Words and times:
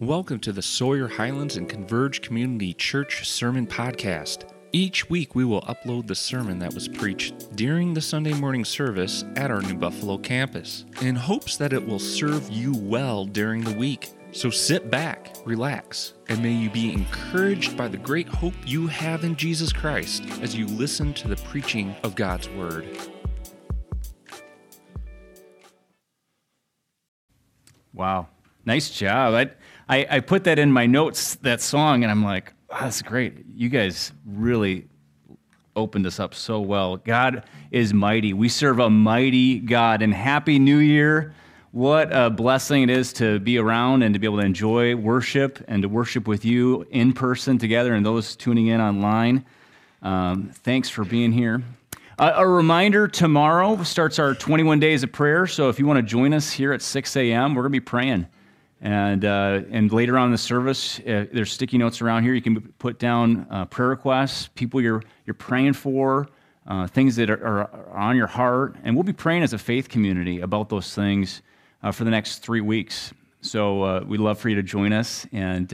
Welcome 0.00 0.40
to 0.40 0.52
the 0.52 0.60
Sawyer 0.60 1.06
Highlands 1.06 1.56
and 1.56 1.68
Converge 1.68 2.20
Community 2.20 2.74
Church 2.74 3.28
Sermon 3.28 3.64
Podcast. 3.64 4.50
Each 4.72 5.08
week 5.08 5.36
we 5.36 5.44
will 5.44 5.60
upload 5.62 6.08
the 6.08 6.16
sermon 6.16 6.58
that 6.58 6.74
was 6.74 6.88
preached 6.88 7.54
during 7.54 7.94
the 7.94 8.00
Sunday 8.00 8.32
morning 8.32 8.64
service 8.64 9.24
at 9.36 9.52
our 9.52 9.62
New 9.62 9.76
Buffalo 9.76 10.18
campus 10.18 10.84
in 11.00 11.14
hopes 11.14 11.56
that 11.58 11.72
it 11.72 11.86
will 11.86 12.00
serve 12.00 12.50
you 12.50 12.74
well 12.76 13.24
during 13.24 13.62
the 13.62 13.78
week. 13.78 14.10
So 14.32 14.50
sit 14.50 14.90
back, 14.90 15.36
relax, 15.46 16.14
and 16.28 16.42
may 16.42 16.52
you 16.52 16.70
be 16.70 16.92
encouraged 16.92 17.76
by 17.76 17.86
the 17.86 17.96
great 17.96 18.26
hope 18.26 18.54
you 18.66 18.88
have 18.88 19.22
in 19.22 19.36
Jesus 19.36 19.72
Christ 19.72 20.24
as 20.42 20.56
you 20.56 20.66
listen 20.66 21.14
to 21.14 21.28
the 21.28 21.36
preaching 21.36 21.94
of 22.02 22.16
God's 22.16 22.48
Word. 22.48 22.98
Wow. 27.92 28.26
Nice 28.66 28.90
job. 28.90 29.34
I, 29.34 29.50
I, 29.88 30.06
I, 30.10 30.20
put 30.20 30.44
that 30.44 30.58
in 30.58 30.72
my 30.72 30.86
notes, 30.86 31.36
that 31.36 31.60
song, 31.60 32.02
and 32.04 32.10
I'm 32.10 32.24
like, 32.24 32.52
oh, 32.70 32.78
that's 32.80 33.02
great. 33.02 33.44
You 33.54 33.68
guys 33.68 34.12
really 34.26 34.88
opened 35.76 36.06
us 36.06 36.20
up 36.20 36.34
so 36.34 36.60
well. 36.60 36.96
God 36.96 37.44
is 37.70 37.92
mighty. 37.92 38.32
We 38.32 38.48
serve 38.48 38.78
a 38.78 38.88
mighty 38.88 39.58
God. 39.58 40.02
And 40.02 40.14
Happy 40.14 40.58
New 40.58 40.78
Year. 40.78 41.34
What 41.72 42.10
a 42.12 42.30
blessing 42.30 42.84
it 42.84 42.90
is 42.90 43.12
to 43.14 43.40
be 43.40 43.58
around 43.58 44.02
and 44.02 44.14
to 44.14 44.20
be 44.20 44.28
able 44.28 44.38
to 44.38 44.46
enjoy 44.46 44.94
worship 44.94 45.62
and 45.66 45.82
to 45.82 45.88
worship 45.88 46.28
with 46.28 46.44
you 46.44 46.86
in 46.90 47.12
person 47.12 47.58
together 47.58 47.94
and 47.94 48.06
those 48.06 48.36
tuning 48.36 48.68
in 48.68 48.80
online. 48.80 49.44
Um, 50.00 50.50
thanks 50.62 50.88
for 50.88 51.04
being 51.04 51.32
here. 51.32 51.64
Uh, 52.16 52.34
a 52.36 52.46
reminder 52.46 53.08
tomorrow 53.08 53.82
starts 53.82 54.20
our 54.20 54.34
21 54.34 54.78
days 54.78 55.02
of 55.02 55.10
prayer. 55.10 55.48
So 55.48 55.68
if 55.68 55.80
you 55.80 55.86
want 55.86 55.96
to 55.96 56.02
join 56.02 56.32
us 56.32 56.52
here 56.52 56.72
at 56.72 56.80
6 56.80 57.16
a.m., 57.16 57.56
we're 57.56 57.62
going 57.62 57.72
to 57.72 57.80
be 57.80 57.84
praying. 57.84 58.28
And, 58.80 59.24
uh, 59.24 59.62
and 59.70 59.90
later 59.92 60.18
on 60.18 60.26
in 60.26 60.32
the 60.32 60.38
service, 60.38 61.00
uh, 61.00 61.26
there's 61.32 61.52
sticky 61.52 61.78
notes 61.78 62.02
around 62.02 62.24
here. 62.24 62.34
You 62.34 62.42
can 62.42 62.60
put 62.78 62.98
down 62.98 63.46
uh, 63.50 63.64
prayer 63.66 63.88
requests, 63.88 64.48
people 64.54 64.80
you're, 64.80 65.02
you're 65.26 65.34
praying 65.34 65.72
for, 65.72 66.28
uh, 66.66 66.86
things 66.86 67.16
that 67.16 67.30
are, 67.30 67.42
are, 67.44 67.90
on 67.96 68.16
your 68.16 68.26
heart. 68.26 68.76
And 68.84 68.94
we'll 68.94 69.04
be 69.04 69.12
praying 69.12 69.42
as 69.42 69.52
a 69.52 69.58
faith 69.58 69.88
community 69.88 70.40
about 70.40 70.68
those 70.68 70.94
things 70.94 71.42
uh, 71.82 71.92
for 71.92 72.04
the 72.04 72.10
next 72.10 72.38
three 72.38 72.60
weeks. 72.60 73.12
So 73.40 73.82
uh, 73.82 74.04
we'd 74.06 74.20
love 74.20 74.38
for 74.38 74.48
you 74.48 74.56
to 74.56 74.62
join 74.62 74.92
us 74.92 75.26
and 75.32 75.72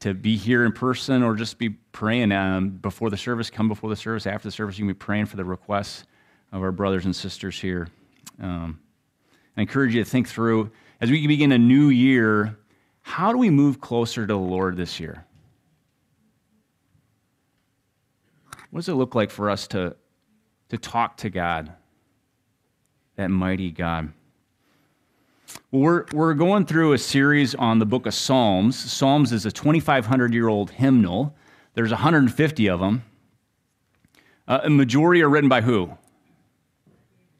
to 0.00 0.14
be 0.14 0.36
here 0.36 0.64
in 0.64 0.72
person 0.72 1.22
or 1.22 1.34
just 1.34 1.58
be 1.58 1.70
praying 1.70 2.32
um, 2.32 2.70
before 2.70 3.10
the 3.10 3.16
service, 3.16 3.50
come 3.50 3.68
before 3.68 3.90
the 3.90 3.96
service, 3.96 4.26
after 4.26 4.48
the 4.48 4.52
service. 4.52 4.78
You 4.78 4.84
can 4.84 4.88
be 4.88 4.94
praying 4.94 5.26
for 5.26 5.36
the 5.36 5.44
requests 5.44 6.04
of 6.52 6.62
our 6.62 6.72
brothers 6.72 7.04
and 7.04 7.14
sisters 7.14 7.60
here. 7.60 7.88
Um, 8.40 8.78
I 9.56 9.62
encourage 9.62 9.94
you 9.94 10.04
to 10.04 10.08
think 10.08 10.28
through 10.28 10.70
as 11.00 11.10
we 11.10 11.26
begin 11.26 11.52
a 11.52 11.58
new 11.58 11.88
year, 11.88 12.56
how 13.02 13.32
do 13.32 13.38
we 13.38 13.50
move 13.50 13.80
closer 13.80 14.26
to 14.26 14.32
the 14.32 14.38
Lord 14.38 14.76
this 14.76 14.98
year? 14.98 15.24
What 18.70 18.80
does 18.80 18.88
it 18.88 18.94
look 18.94 19.14
like 19.14 19.30
for 19.30 19.48
us 19.48 19.66
to, 19.68 19.96
to 20.68 20.78
talk 20.78 21.16
to 21.18 21.30
God, 21.30 21.72
that 23.16 23.28
mighty 23.28 23.70
God? 23.70 24.12
Well, 25.70 25.82
we're, 25.82 26.04
we're 26.12 26.34
going 26.34 26.66
through 26.66 26.92
a 26.92 26.98
series 26.98 27.54
on 27.54 27.78
the 27.78 27.86
book 27.86 28.06
of 28.06 28.12
Psalms. 28.12 28.76
Psalms 28.76 29.32
is 29.32 29.46
a 29.46 29.52
2,500 29.52 30.34
year 30.34 30.48
old 30.48 30.70
hymnal, 30.70 31.34
there's 31.74 31.90
150 31.90 32.68
of 32.68 32.80
them. 32.80 33.04
Uh, 34.48 34.60
a 34.64 34.70
majority 34.70 35.22
are 35.22 35.28
written 35.28 35.48
by 35.48 35.60
who? 35.60 35.96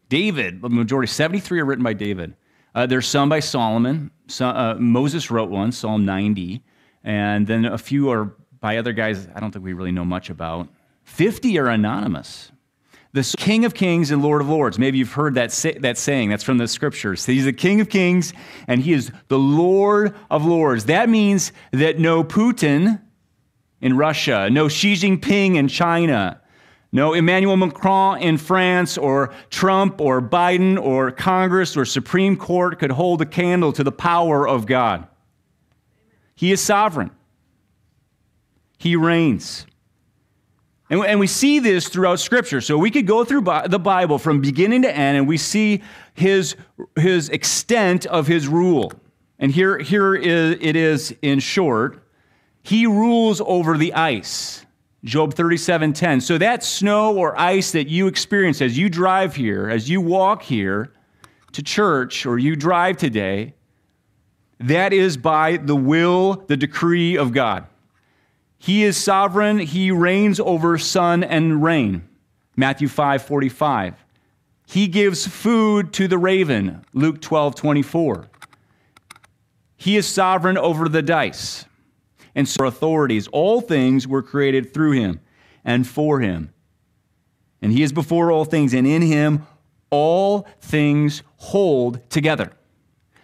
David. 0.09 0.63
The 0.63 0.69
majority, 0.69 1.11
73 1.11 1.61
are 1.61 1.65
written 1.65 1.83
by 1.83 1.93
David. 1.93 2.35
Uh, 2.75 2.87
there's 2.87 3.07
some 3.07 3.29
by 3.29 3.41
Solomon. 3.41 4.11
So, 4.27 4.47
uh, 4.47 4.77
Moses 4.79 5.31
wrote 5.31 5.51
one, 5.51 5.73
Psalm 5.73 6.05
90, 6.05 6.63
and 7.03 7.47
then 7.47 7.65
a 7.65 7.79
few 7.79 8.11
are 8.11 8.35
by 8.61 8.77
other 8.77 8.93
guys 8.93 9.29
I 9.35 9.41
don't 9.41 9.51
think 9.51 9.65
we 9.65 9.73
really 9.73 9.93
know 9.93 10.05
much 10.05 10.31
about. 10.31 10.69
50 11.05 11.59
are 11.59 11.69
anonymous. 11.69 12.53
The 13.13 13.35
King 13.39 13.65
of 13.65 13.73
Kings 13.73 14.11
and 14.11 14.23
Lord 14.23 14.43
of 14.43 14.49
Lords. 14.49 14.79
Maybe 14.79 14.99
you've 14.99 15.13
heard 15.13 15.35
that, 15.35 15.51
say, 15.51 15.73
that 15.79 15.97
saying. 15.97 16.29
That's 16.29 16.45
from 16.45 16.59
the 16.59 16.69
scriptures. 16.69 17.25
He's 17.25 17.47
the 17.47 17.55
King 17.55 17.81
of 17.81 17.89
Kings 17.89 18.35
and 18.67 18.83
he 18.83 18.93
is 18.93 19.11
the 19.29 19.39
Lord 19.39 20.15
of 20.31 20.45
Lords. 20.45 20.85
That 20.85 21.09
means 21.09 21.53
that 21.73 21.99
no 21.99 22.23
Putin 22.23 23.01
in 23.81 23.97
Russia, 23.97 24.51
no 24.51 24.69
Xi 24.69 24.93
Jinping 24.93 25.57
in 25.57 25.69
China, 25.69 26.38
no 26.91 27.13
Emmanuel 27.13 27.57
Macron 27.57 28.21
in 28.21 28.39
France, 28.39 28.97
or 28.97 29.35
Trump, 29.51 30.01
or 30.01 30.23
Biden, 30.23 30.81
or 30.81 31.11
Congress, 31.11 31.77
or 31.77 31.85
Supreme 31.85 32.37
Court 32.37 32.79
could 32.79 32.93
hold 32.93 33.21
a 33.21 33.27
candle 33.27 33.73
to 33.75 33.85
the 33.85 33.93
power 33.93 34.49
of 34.49 34.65
God. 34.67 35.07
He 36.35 36.53
is 36.53 36.61
sovereign, 36.61 37.11
He 38.79 38.97
reigns. 38.97 39.67
And, 40.91 41.21
we 41.21 41.27
see 41.27 41.59
this 41.59 41.89
throughout 41.89 42.19
Scripture. 42.19 42.61
So 42.63 42.79
we 42.79 42.91
could 42.91 43.07
go 43.07 43.25
through 43.25 43.43
the 43.43 43.79
Bible 43.79 44.19
from 44.19 44.41
beginning 44.41 44.83
to 44.83 44.91
end, 44.91 45.19
and 45.19 45.29
we 45.29 45.37
see 45.37 45.83
his, 46.15 46.57
his 46.97 47.29
extent 47.29 48.07
of 48.07 48.27
his 48.27 48.49
rule. 48.49 48.93
And 49.39 49.53
here, 49.53 49.79
here 49.79 50.15
is, 50.15 50.57
it 50.61 50.77
is 50.77 51.15
in 51.23 51.41
short 51.41 52.03
He 52.63 52.87
rules 52.87 53.41
over 53.45 53.77
the 53.77 53.93
ice. 53.93 54.65
Job 55.05 55.35
37:10. 55.35 56.21
So 56.21 56.39
that 56.39 56.65
snow 56.65 57.17
or 57.17 57.39
ice 57.39 57.71
that 57.73 57.89
you 57.89 58.07
experience 58.09 58.61
as 58.61 58.77
you 58.77 58.89
drive 58.89 59.37
here, 59.37 59.69
as 59.69 59.89
you 59.89 60.01
walk 60.01 60.43
here 60.43 60.93
to 61.53 61.63
church 61.63 62.27
or 62.27 62.39
you 62.39 62.57
drive 62.57 62.97
today, 62.97 63.55
that 64.59 64.93
is 64.93 65.17
by 65.17 65.57
the 65.57 65.77
will, 65.77 66.45
the 66.49 66.57
decree 66.57 67.17
of 67.17 67.33
God. 67.33 67.65
He 68.59 68.83
is 68.83 68.97
sovereign, 68.97 69.61
he 69.61 69.93
reigns 69.93 70.41
over 70.41 70.77
sun 70.79 71.23
and 71.23 71.63
rain. 71.63 72.03
Matthew 72.57 72.89
5:45. 72.89 73.95
He 74.67 74.89
gives 74.89 75.27
food 75.29 75.93
to 75.93 76.09
the 76.09 76.19
raven. 76.19 76.85
Luke 76.93 77.21
12:24. 77.21 78.27
He 79.77 79.97
is 79.97 80.09
sovereign 80.09 80.59
over 80.59 80.89
the 80.89 81.03
dice 81.03 81.67
and 82.39 82.49
so 82.49 82.67
authorities. 82.67 83.27
All 83.33 83.61
things 83.61 84.07
were 84.07 84.23
created 84.23 84.73
through 84.73 84.93
him 84.93 85.21
and 85.65 85.85
for 85.85 86.21
him. 86.21 86.55
And 87.61 87.73
he 87.73 87.83
is 87.83 87.93
before 87.93 88.31
all 88.31 88.45
things, 88.45 88.73
and 88.73 88.87
in 88.87 89.03
him 89.03 89.45
all 89.91 90.47
things 90.61 91.25
hold 91.39 92.09
together. 92.09 92.53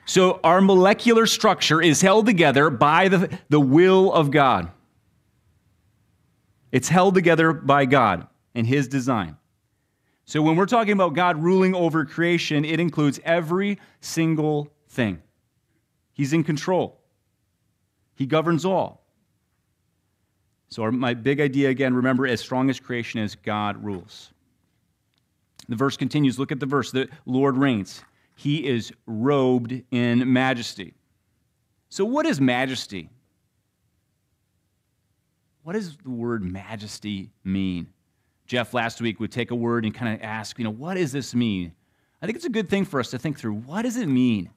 So 0.05 0.41
our 0.43 0.61
molecular 0.61 1.27
structure 1.27 1.81
is 1.81 2.01
held 2.01 2.27
together 2.27 2.71
by 2.71 3.07
the, 3.07 3.39
the 3.49 3.61
will 3.61 4.13
of 4.13 4.33
God. 4.33 4.73
It's 6.73 6.89
held 6.89 7.15
together 7.15 7.53
by 7.53 7.85
God 7.85 8.27
and 8.53 8.67
his 8.67 8.89
design. 8.89 9.37
So 10.25 10.43
when 10.43 10.57
we're 10.57 10.67
talking 10.67 10.95
about 10.95 11.15
God 11.15 11.41
ruling 11.41 11.77
over 11.77 12.05
creation, 12.05 12.65
it 12.65 12.81
includes 12.81 13.21
every 13.25 13.79
single 14.01 14.73
thing. 14.89 15.23
He's 16.13 16.33
in 16.33 16.43
control. 16.43 17.01
He 18.17 18.27
governs 18.27 18.65
all. 18.65 19.04
So, 20.69 20.83
our, 20.83 20.93
my 20.93 21.15
big 21.15 21.41
idea 21.41 21.71
again 21.71 21.95
remember, 21.95 22.27
as 22.27 22.41
strong 22.41 22.71
as 22.71 22.81
creation 22.81 23.21
is, 23.21 23.35
God 23.35 23.83
rules. 23.85 24.33
The 25.69 25.77
verse 25.77 25.97
continues. 25.97 26.39
Look 26.39 26.53
at 26.53 26.61
the 26.61 26.67
verse. 26.67 26.91
The 26.91 27.09
Lord 27.27 27.57
reigns. 27.57 28.03
He 28.37 28.67
is 28.67 28.93
robed 29.07 29.83
in 29.91 30.33
majesty. 30.33 30.95
So, 31.89 32.05
what 32.05 32.27
is 32.27 32.41
majesty? 32.41 33.09
What 35.63 35.75
does 35.75 35.97
the 35.97 36.11
word 36.11 36.43
majesty 36.43 37.31
mean? 37.43 37.89
Jeff 38.47 38.75
last 38.75 39.01
week 39.01 39.21
would 39.21 39.33
take 39.33 39.51
a 39.51 39.55
word 39.55 39.85
and 39.85 39.95
kind 39.95 40.15
of 40.15 40.23
ask, 40.23 40.59
you 40.59 40.65
know, 40.65 40.71
what 40.71 40.95
does 40.95 41.13
this 41.13 41.35
mean? 41.35 41.73
I 42.21 42.27
think 42.27 42.37
it's 42.37 42.45
a 42.45 42.51
good 42.51 42.69
thing 42.69 42.85
for 42.85 43.01
us 43.01 43.11
to 43.11 43.19
think 43.19 43.39
through. 43.39 43.55
What 43.55 43.83
does 43.83 43.97
it 43.97 44.07
mean? 44.07 44.51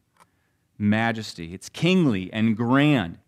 Majesty. 0.78 1.54
It's 1.54 1.70
kingly 1.70 2.32
and 2.34 2.58
grand. 2.58 3.20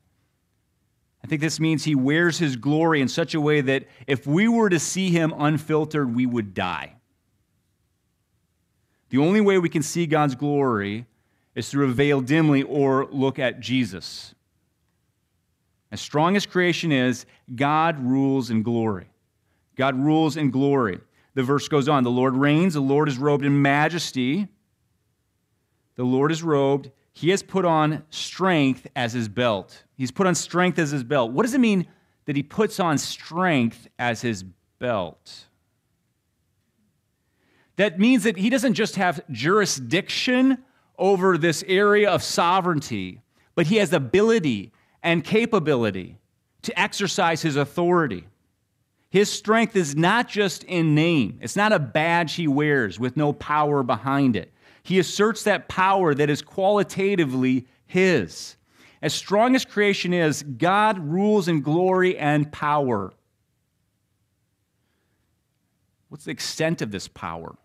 I 1.23 1.27
think 1.27 1.41
this 1.41 1.59
means 1.59 1.83
he 1.83 1.95
wears 1.95 2.37
his 2.37 2.55
glory 2.55 3.01
in 3.01 3.07
such 3.07 3.33
a 3.33 3.41
way 3.41 3.61
that 3.61 3.85
if 4.07 4.25
we 4.25 4.47
were 4.47 4.69
to 4.69 4.79
see 4.79 5.09
him 5.09 5.33
unfiltered, 5.37 6.15
we 6.15 6.25
would 6.25 6.53
die. 6.53 6.95
The 9.09 9.17
only 9.17 9.41
way 9.41 9.57
we 9.57 9.69
can 9.69 9.83
see 9.83 10.05
God's 10.05 10.35
glory 10.35 11.05
is 11.55 11.69
through 11.69 11.89
a 11.89 11.91
veil 11.91 12.21
dimly 12.21 12.63
or 12.63 13.07
look 13.11 13.39
at 13.39 13.59
Jesus. 13.59 14.33
As 15.91 15.99
strong 15.99 16.35
as 16.35 16.45
creation 16.45 16.91
is, 16.91 17.25
God 17.55 17.99
rules 17.99 18.49
in 18.49 18.63
glory. 18.63 19.07
God 19.75 19.97
rules 19.97 20.37
in 20.37 20.51
glory. 20.51 20.99
The 21.33 21.43
verse 21.43 21.67
goes 21.67 21.89
on 21.89 22.03
The 22.03 22.11
Lord 22.11 22.35
reigns, 22.35 22.75
the 22.75 22.81
Lord 22.81 23.07
is 23.07 23.17
robed 23.17 23.43
in 23.43 23.61
majesty. 23.61 24.47
The 25.95 26.03
Lord 26.03 26.31
is 26.31 26.43
robed 26.43 26.91
he 27.19 27.31
has 27.31 27.43
put 27.43 27.65
on 27.65 28.03
strength 28.09 28.87
as 28.95 29.11
his 29.11 29.27
belt. 29.27 29.83
He's 29.99 30.11
put 30.11 30.27
on 30.27 30.33
strength 30.33 30.79
as 30.79 30.91
his 30.91 31.03
belt. 31.03 31.33
What 31.33 31.43
does 31.43 31.53
it 31.53 31.59
mean 31.59 31.85
that 32.23 32.37
he 32.37 32.41
puts 32.41 32.79
on 32.79 32.97
strength 32.97 33.89
as 33.99 34.21
his 34.21 34.45
belt? 34.79 35.47
That 37.75 37.99
means 37.99 38.23
that 38.23 38.37
he 38.37 38.49
doesn't 38.49 38.75
just 38.75 38.95
have 38.95 39.19
jurisdiction 39.29 40.59
over 40.97 41.37
this 41.37 41.65
area 41.67 42.09
of 42.09 42.23
sovereignty, 42.23 43.21
but 43.55 43.67
he 43.67 43.75
has 43.75 43.91
ability 43.91 44.71
and 45.03 45.21
capability 45.21 46.17
to 46.61 46.79
exercise 46.79 47.41
his 47.41 47.57
authority. 47.57 48.25
His 49.09 49.29
strength 49.29 49.75
is 49.75 49.97
not 49.97 50.29
just 50.29 50.63
in 50.63 50.95
name, 50.95 51.39
it's 51.41 51.57
not 51.57 51.73
a 51.73 51.79
badge 51.79 52.35
he 52.35 52.47
wears 52.47 53.01
with 53.01 53.17
no 53.17 53.33
power 53.33 53.83
behind 53.83 54.37
it. 54.37 54.53
He 54.81 54.97
asserts 54.97 55.43
that 55.43 55.67
power 55.67 56.15
that 56.15 56.29
is 56.29 56.41
qualitatively 56.41 57.67
his. 57.85 58.55
As 59.01 59.13
strong 59.13 59.55
as 59.55 59.63
creation 59.63 60.13
is, 60.13 60.43
God 60.43 60.99
rules 60.99 61.47
in 61.47 61.61
glory 61.61 62.17
and 62.17 62.51
power. 62.51 63.13
What's 66.09 66.25
the 66.25 66.31
extent 66.31 66.81
of 66.81 66.91
this 66.91 67.07
power? 67.07 67.55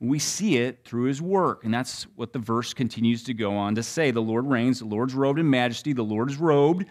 We 0.00 0.18
see 0.18 0.56
it 0.56 0.84
through 0.84 1.04
his 1.04 1.22
work, 1.22 1.64
and 1.64 1.72
that's 1.72 2.04
what 2.16 2.32
the 2.32 2.38
verse 2.38 2.74
continues 2.74 3.22
to 3.24 3.34
go 3.34 3.56
on 3.56 3.76
to 3.76 3.82
say. 3.82 4.10
The 4.10 4.20
Lord 4.20 4.46
reigns, 4.46 4.80
the 4.80 4.84
Lord's 4.86 5.14
robed 5.14 5.38
in 5.38 5.48
majesty, 5.48 5.92
the 5.92 6.02
Lord 6.02 6.30
is 6.30 6.36
robed. 6.36 6.86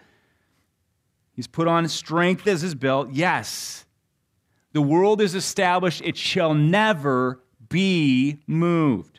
He's 1.32 1.46
put 1.46 1.68
on 1.68 1.86
strength 1.88 2.46
as 2.46 2.62
his 2.62 2.74
belt. 2.74 3.10
Yes, 3.12 3.84
the 4.72 4.82
world 4.82 5.20
is 5.20 5.34
established, 5.34 6.02
it 6.04 6.16
shall 6.16 6.54
never 6.54 7.42
be 7.68 8.38
moved. 8.46 9.15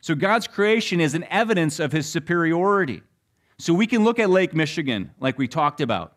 So 0.00 0.14
God's 0.14 0.46
creation 0.46 1.00
is 1.00 1.14
an 1.14 1.24
evidence 1.24 1.78
of 1.78 1.92
his 1.92 2.08
superiority. 2.08 3.02
So 3.58 3.74
we 3.74 3.86
can 3.86 4.04
look 4.04 4.18
at 4.18 4.30
Lake 4.30 4.54
Michigan, 4.54 5.10
like 5.20 5.38
we 5.38 5.46
talked 5.46 5.80
about. 5.80 6.16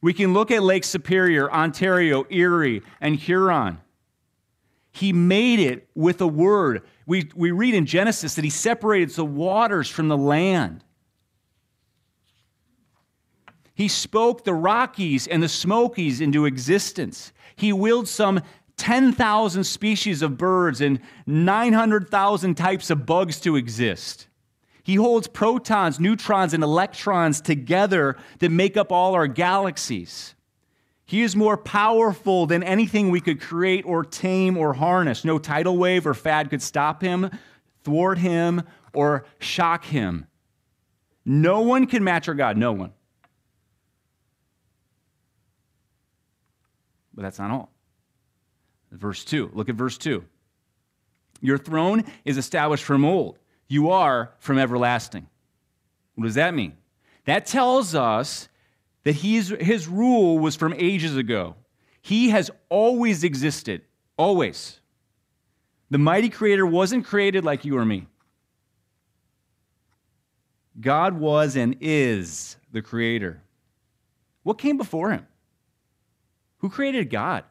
We 0.00 0.14
can 0.14 0.32
look 0.32 0.50
at 0.50 0.62
Lake 0.62 0.84
Superior, 0.84 1.52
Ontario, 1.52 2.24
Erie, 2.30 2.82
and 3.00 3.16
Huron. 3.16 3.78
He 4.92 5.12
made 5.12 5.60
it 5.60 5.88
with 5.94 6.20
a 6.20 6.26
word. 6.26 6.82
We, 7.06 7.30
we 7.34 7.50
read 7.50 7.74
in 7.74 7.86
Genesis 7.86 8.34
that 8.34 8.44
he 8.44 8.50
separated 8.50 9.10
the 9.10 9.24
waters 9.24 9.88
from 9.88 10.08
the 10.08 10.16
land. 10.16 10.82
He 13.74 13.88
spoke 13.88 14.44
the 14.44 14.54
Rockies 14.54 15.26
and 15.26 15.42
the 15.42 15.48
Smokies 15.48 16.20
into 16.20 16.44
existence. 16.44 17.32
He 17.56 17.72
willed 17.72 18.08
some 18.08 18.40
10,000 18.80 19.64
species 19.64 20.22
of 20.22 20.38
birds 20.38 20.80
and 20.80 21.00
900,000 21.26 22.54
types 22.54 22.88
of 22.88 23.04
bugs 23.04 23.38
to 23.40 23.56
exist. 23.56 24.26
He 24.82 24.94
holds 24.94 25.28
protons, 25.28 26.00
neutrons, 26.00 26.54
and 26.54 26.64
electrons 26.64 27.42
together 27.42 28.16
that 28.38 28.50
make 28.50 28.78
up 28.78 28.90
all 28.90 29.14
our 29.14 29.26
galaxies. 29.26 30.34
He 31.04 31.20
is 31.20 31.36
more 31.36 31.58
powerful 31.58 32.46
than 32.46 32.62
anything 32.62 33.10
we 33.10 33.20
could 33.20 33.38
create 33.38 33.84
or 33.84 34.02
tame 34.02 34.56
or 34.56 34.72
harness. 34.72 35.26
No 35.26 35.38
tidal 35.38 35.76
wave 35.76 36.06
or 36.06 36.14
fad 36.14 36.48
could 36.48 36.62
stop 36.62 37.02
him, 37.02 37.30
thwart 37.84 38.16
him, 38.16 38.62
or 38.94 39.26
shock 39.40 39.84
him. 39.84 40.26
No 41.26 41.60
one 41.60 41.86
can 41.86 42.02
match 42.02 42.28
our 42.28 42.34
God. 42.34 42.56
No 42.56 42.72
one. 42.72 42.92
But 47.12 47.22
that's 47.22 47.38
not 47.38 47.50
all. 47.50 47.69
Verse 48.90 49.24
2. 49.24 49.50
Look 49.54 49.68
at 49.68 49.74
verse 49.74 49.98
2. 49.98 50.24
Your 51.40 51.58
throne 51.58 52.04
is 52.24 52.36
established 52.36 52.84
from 52.84 53.04
old. 53.04 53.38
You 53.68 53.90
are 53.90 54.32
from 54.38 54.58
everlasting. 54.58 55.26
What 56.14 56.24
does 56.24 56.34
that 56.34 56.54
mean? 56.54 56.76
That 57.24 57.46
tells 57.46 57.94
us 57.94 58.48
that 59.04 59.14
he's, 59.14 59.48
his 59.48 59.88
rule 59.88 60.38
was 60.38 60.56
from 60.56 60.74
ages 60.76 61.16
ago. 61.16 61.54
He 62.02 62.30
has 62.30 62.50
always 62.68 63.24
existed, 63.24 63.82
always. 64.16 64.80
The 65.90 65.98
mighty 65.98 66.28
creator 66.28 66.66
wasn't 66.66 67.06
created 67.06 67.44
like 67.44 67.64
you 67.64 67.76
or 67.76 67.84
me. 67.84 68.06
God 70.80 71.18
was 71.18 71.56
and 71.56 71.76
is 71.80 72.56
the 72.72 72.82
creator. 72.82 73.42
What 74.42 74.58
came 74.58 74.76
before 74.76 75.10
him? 75.10 75.26
Who 76.58 76.70
created 76.70 77.10
God? 77.10 77.44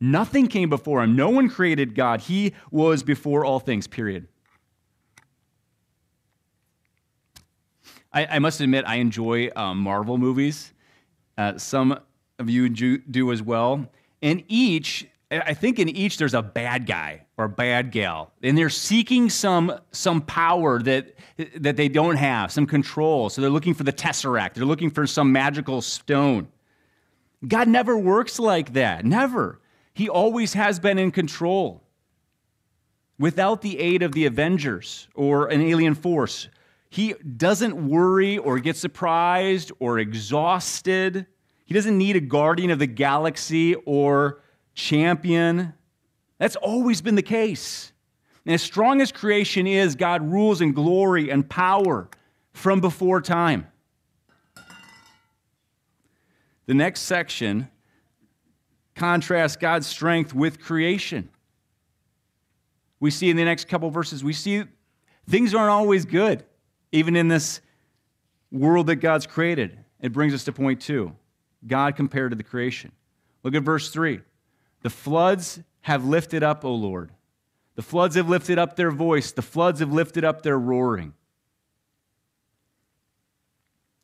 Nothing 0.00 0.46
came 0.46 0.68
before 0.68 1.02
him. 1.02 1.16
No 1.16 1.30
one 1.30 1.48
created 1.48 1.94
God. 1.94 2.20
He 2.20 2.52
was 2.70 3.02
before 3.02 3.44
all 3.44 3.60
things, 3.60 3.86
period. 3.86 4.28
I, 8.12 8.26
I 8.26 8.38
must 8.38 8.60
admit, 8.60 8.84
I 8.86 8.96
enjoy 8.96 9.50
um, 9.56 9.78
Marvel 9.78 10.18
movies. 10.18 10.72
Uh, 11.36 11.58
some 11.58 11.98
of 12.38 12.50
you 12.50 12.68
do, 12.68 12.98
do 12.98 13.32
as 13.32 13.42
well. 13.42 13.86
And 14.22 14.42
each, 14.48 15.06
I 15.30 15.54
think 15.54 15.78
in 15.78 15.88
each, 15.88 16.18
there's 16.18 16.34
a 16.34 16.42
bad 16.42 16.86
guy 16.86 17.26
or 17.36 17.46
a 17.46 17.48
bad 17.48 17.90
gal. 17.90 18.32
And 18.42 18.56
they're 18.56 18.70
seeking 18.70 19.28
some, 19.28 19.78
some 19.92 20.22
power 20.22 20.80
that, 20.82 21.14
that 21.56 21.76
they 21.76 21.88
don't 21.88 22.16
have, 22.16 22.52
some 22.52 22.66
control. 22.66 23.28
So 23.28 23.40
they're 23.40 23.50
looking 23.50 23.74
for 23.74 23.84
the 23.84 23.92
Tesseract, 23.92 24.54
they're 24.54 24.64
looking 24.64 24.90
for 24.90 25.06
some 25.06 25.32
magical 25.32 25.82
stone. 25.82 26.48
God 27.46 27.68
never 27.68 27.98
works 27.98 28.38
like 28.38 28.72
that. 28.72 29.04
Never. 29.04 29.60
He 29.96 30.10
always 30.10 30.52
has 30.52 30.78
been 30.78 30.98
in 30.98 31.10
control. 31.10 31.82
Without 33.18 33.62
the 33.62 33.78
aid 33.78 34.02
of 34.02 34.12
the 34.12 34.26
Avengers 34.26 35.08
or 35.14 35.46
an 35.46 35.62
alien 35.62 35.94
force, 35.94 36.50
he 36.90 37.14
doesn't 37.14 37.88
worry 37.88 38.36
or 38.36 38.58
get 38.58 38.76
surprised 38.76 39.72
or 39.78 39.98
exhausted. 39.98 41.24
He 41.64 41.72
doesn't 41.72 41.96
need 41.96 42.14
a 42.14 42.20
guardian 42.20 42.70
of 42.70 42.78
the 42.78 42.86
galaxy 42.86 43.74
or 43.74 44.42
champion. 44.74 45.72
That's 46.36 46.56
always 46.56 47.00
been 47.00 47.14
the 47.14 47.22
case. 47.22 47.90
And 48.44 48.54
as 48.54 48.60
strong 48.60 49.00
as 49.00 49.10
creation 49.10 49.66
is, 49.66 49.96
God 49.96 50.30
rules 50.30 50.60
in 50.60 50.74
glory 50.74 51.30
and 51.30 51.48
power 51.48 52.10
from 52.52 52.82
before 52.82 53.22
time. 53.22 53.66
The 56.66 56.74
next 56.74 57.00
section 57.00 57.70
contrasts 58.96 59.56
God's 59.56 59.86
strength 59.86 60.34
with 60.34 60.60
creation. 60.60 61.28
We 62.98 63.10
see 63.10 63.30
in 63.30 63.36
the 63.36 63.44
next 63.44 63.68
couple 63.68 63.90
verses, 63.90 64.24
we 64.24 64.32
see 64.32 64.64
things 65.28 65.54
aren't 65.54 65.70
always 65.70 66.04
good, 66.04 66.44
even 66.92 67.14
in 67.14 67.28
this 67.28 67.60
world 68.50 68.86
that 68.88 68.96
God's 68.96 69.26
created. 69.26 69.78
It 70.00 70.12
brings 70.12 70.34
us 70.34 70.44
to 70.44 70.52
point 70.52 70.80
two 70.80 71.14
God 71.66 71.94
compared 71.96 72.32
to 72.32 72.36
the 72.36 72.42
creation. 72.42 72.90
Look 73.42 73.54
at 73.54 73.62
verse 73.62 73.90
three. 73.90 74.20
The 74.82 74.90
floods 74.90 75.60
have 75.82 76.04
lifted 76.04 76.42
up, 76.42 76.64
O 76.64 76.74
Lord. 76.74 77.10
The 77.74 77.82
floods 77.82 78.16
have 78.16 78.28
lifted 78.28 78.58
up 78.58 78.76
their 78.76 78.90
voice. 78.90 79.32
The 79.32 79.42
floods 79.42 79.80
have 79.80 79.92
lifted 79.92 80.24
up 80.24 80.42
their 80.42 80.58
roaring. 80.58 81.12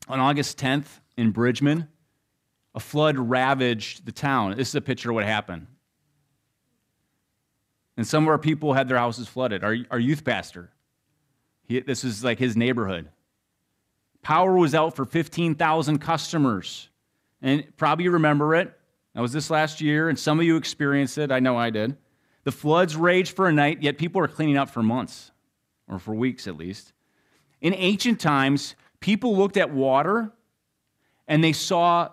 On 0.08 0.20
August 0.20 0.58
10th 0.58 1.00
in 1.16 1.30
Bridgman, 1.30 1.88
a 2.75 2.81
flood 2.81 3.19
ravaged 3.19 4.07
the 4.07 4.12
town. 4.12 4.57
This 4.57 4.69
is 4.69 4.75
a 4.75 4.81
picture 4.81 5.11
of 5.11 5.14
what 5.14 5.25
happened. 5.25 5.67
And 7.97 8.07
some 8.07 8.25
of 8.25 8.29
our 8.29 8.38
people 8.38 8.73
had 8.73 8.88
their 8.88 8.97
houses 8.97 9.29
flooded. 9.29 9.62
Our, 9.62 9.76
our 9.91 9.99
youth 9.99 10.25
pastor, 10.25 10.71
he, 11.64 11.81
this 11.81 12.05
is 12.05 12.25
like 12.25 12.38
his 12.38 12.57
neighborhood. 12.57 13.11
Power 14.23 14.57
was 14.57 14.75
out 14.75 14.97
for 14.97 15.05
15,000 15.05 15.99
customers. 15.99 16.88
And 17.43 17.64
probably 17.76 18.09
remember 18.09 18.55
it. 18.55 18.73
That 19.14 19.21
was 19.21 19.33
this 19.33 19.50
last 19.50 19.81
year, 19.81 20.09
and 20.09 20.19
some 20.19 20.38
of 20.38 20.47
you 20.47 20.57
experienced 20.57 21.19
it. 21.19 21.31
I 21.31 21.41
know 21.41 21.57
I 21.57 21.69
did. 21.71 21.97
The 22.45 22.52
floods 22.52 22.97
raged 22.97 23.37
for 23.37 23.47
a 23.47 23.52
night, 23.52 23.83
yet 23.83 23.99
people 23.99 24.23
are 24.23 24.29
cleaning 24.29 24.57
up 24.57 24.71
for 24.71 24.83
months, 24.83 25.33
or 25.87 25.99
for 25.99 26.14
weeks 26.14 26.49
at 26.49 26.57
least. 26.57 26.93
In 27.61 27.75
ancient 27.75 28.21
times, 28.21 28.75
people 29.00 29.37
looked 29.37 29.57
at 29.57 29.71
water 29.71 30.33
and 31.29 31.45
they 31.45 31.52
saw 31.52 32.11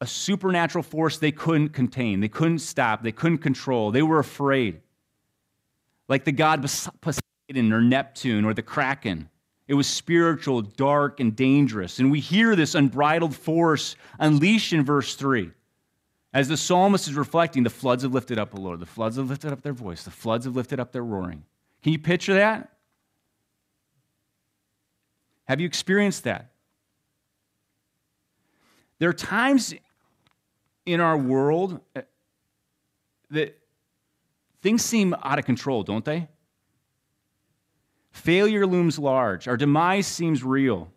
a 0.00 0.06
supernatural 0.06 0.82
force 0.82 1.18
they 1.18 1.32
couldn't 1.32 1.70
contain, 1.70 2.20
they 2.20 2.28
couldn't 2.28 2.60
stop, 2.60 3.02
they 3.02 3.12
couldn't 3.12 3.38
control. 3.38 3.90
They 3.90 4.02
were 4.02 4.18
afraid. 4.18 4.80
Like 6.08 6.24
the 6.24 6.32
god 6.32 6.62
Poseidon 6.62 7.72
or 7.72 7.80
Neptune 7.80 8.44
or 8.44 8.54
the 8.54 8.62
Kraken. 8.62 9.28
It 9.68 9.74
was 9.74 9.86
spiritual, 9.86 10.62
dark, 10.62 11.20
and 11.20 11.36
dangerous. 11.36 12.00
And 12.00 12.10
we 12.10 12.18
hear 12.18 12.56
this 12.56 12.74
unbridled 12.74 13.36
force 13.36 13.94
unleashed 14.18 14.72
in 14.72 14.84
verse 14.84 15.14
3. 15.14 15.52
As 16.32 16.48
the 16.48 16.56
psalmist 16.56 17.06
is 17.06 17.14
reflecting, 17.14 17.62
the 17.62 17.70
floods 17.70 18.02
have 18.02 18.12
lifted 18.12 18.38
up, 18.38 18.54
O 18.56 18.60
Lord. 18.60 18.80
The 18.80 18.86
floods 18.86 19.16
have 19.16 19.28
lifted 19.28 19.52
up 19.52 19.62
their 19.62 19.72
voice. 19.72 20.02
The 20.02 20.10
floods 20.10 20.44
have 20.44 20.56
lifted 20.56 20.80
up 20.80 20.90
their 20.90 21.04
roaring. 21.04 21.44
Can 21.82 21.92
you 21.92 21.98
picture 21.98 22.34
that? 22.34 22.72
Have 25.44 25.60
you 25.60 25.66
experienced 25.66 26.24
that? 26.24 26.50
There 28.98 29.08
are 29.08 29.14
times 29.14 29.74
in 30.86 31.00
our 31.00 31.16
world 31.16 31.80
uh, 31.94 32.02
that 33.30 33.58
things 34.62 34.84
seem 34.84 35.14
out 35.22 35.38
of 35.38 35.44
control, 35.44 35.82
don't 35.82 36.04
they? 36.04 36.28
Failure 38.10 38.66
looms 38.66 38.98
large. 38.98 39.46
Our 39.46 39.56
demise 39.56 40.06
seems 40.06 40.42
real. 40.42 40.92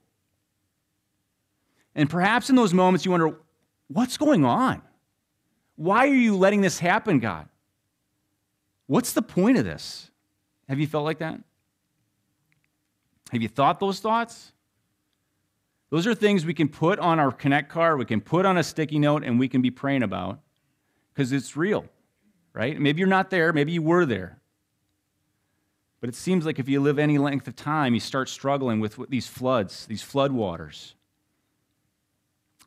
And 1.95 2.09
perhaps 2.09 2.49
in 2.49 2.55
those 2.55 2.73
moments 2.73 3.05
you 3.05 3.11
wonder, 3.11 3.37
what's 3.87 4.17
going 4.17 4.45
on? 4.45 4.81
Why 5.75 6.07
are 6.07 6.15
you 6.15 6.37
letting 6.37 6.61
this 6.61 6.79
happen, 6.79 7.19
God? 7.19 7.47
What's 8.87 9.13
the 9.13 9.21
point 9.21 9.57
of 9.57 9.65
this? 9.65 10.09
Have 10.67 10.79
you 10.79 10.87
felt 10.87 11.05
like 11.05 11.19
that? 11.19 11.39
Have 13.31 13.41
you 13.41 13.47
thought 13.47 13.79
those 13.79 13.99
thoughts? 13.99 14.52
Those 15.93 16.07
are 16.07 16.15
things 16.15 16.43
we 16.43 16.55
can 16.55 16.69
put 16.69 16.97
on 16.97 17.19
our 17.19 17.31
Connect 17.31 17.69
card, 17.69 17.99
we 17.99 18.05
can 18.05 18.19
put 18.19 18.47
on 18.47 18.57
a 18.57 18.63
sticky 18.63 18.97
note, 18.97 19.23
and 19.23 19.37
we 19.37 19.47
can 19.47 19.61
be 19.61 19.69
praying 19.69 20.01
about 20.01 20.39
because 21.13 21.31
it's 21.31 21.55
real, 21.55 21.85
right? 22.51 22.79
Maybe 22.79 22.97
you're 22.97 23.07
not 23.07 23.29
there, 23.29 23.53
maybe 23.53 23.73
you 23.73 23.83
were 23.83 24.03
there. 24.03 24.39
But 26.01 26.09
it 26.09 26.15
seems 26.15 26.47
like 26.47 26.57
if 26.57 26.67
you 26.67 26.79
live 26.79 26.97
any 26.97 27.19
length 27.19 27.47
of 27.47 27.55
time, 27.55 27.93
you 27.93 27.99
start 27.99 28.27
struggling 28.27 28.79
with 28.79 28.97
these 29.07 29.27
floods, 29.27 29.85
these 29.85 30.01
flood 30.01 30.31
waters. 30.31 30.95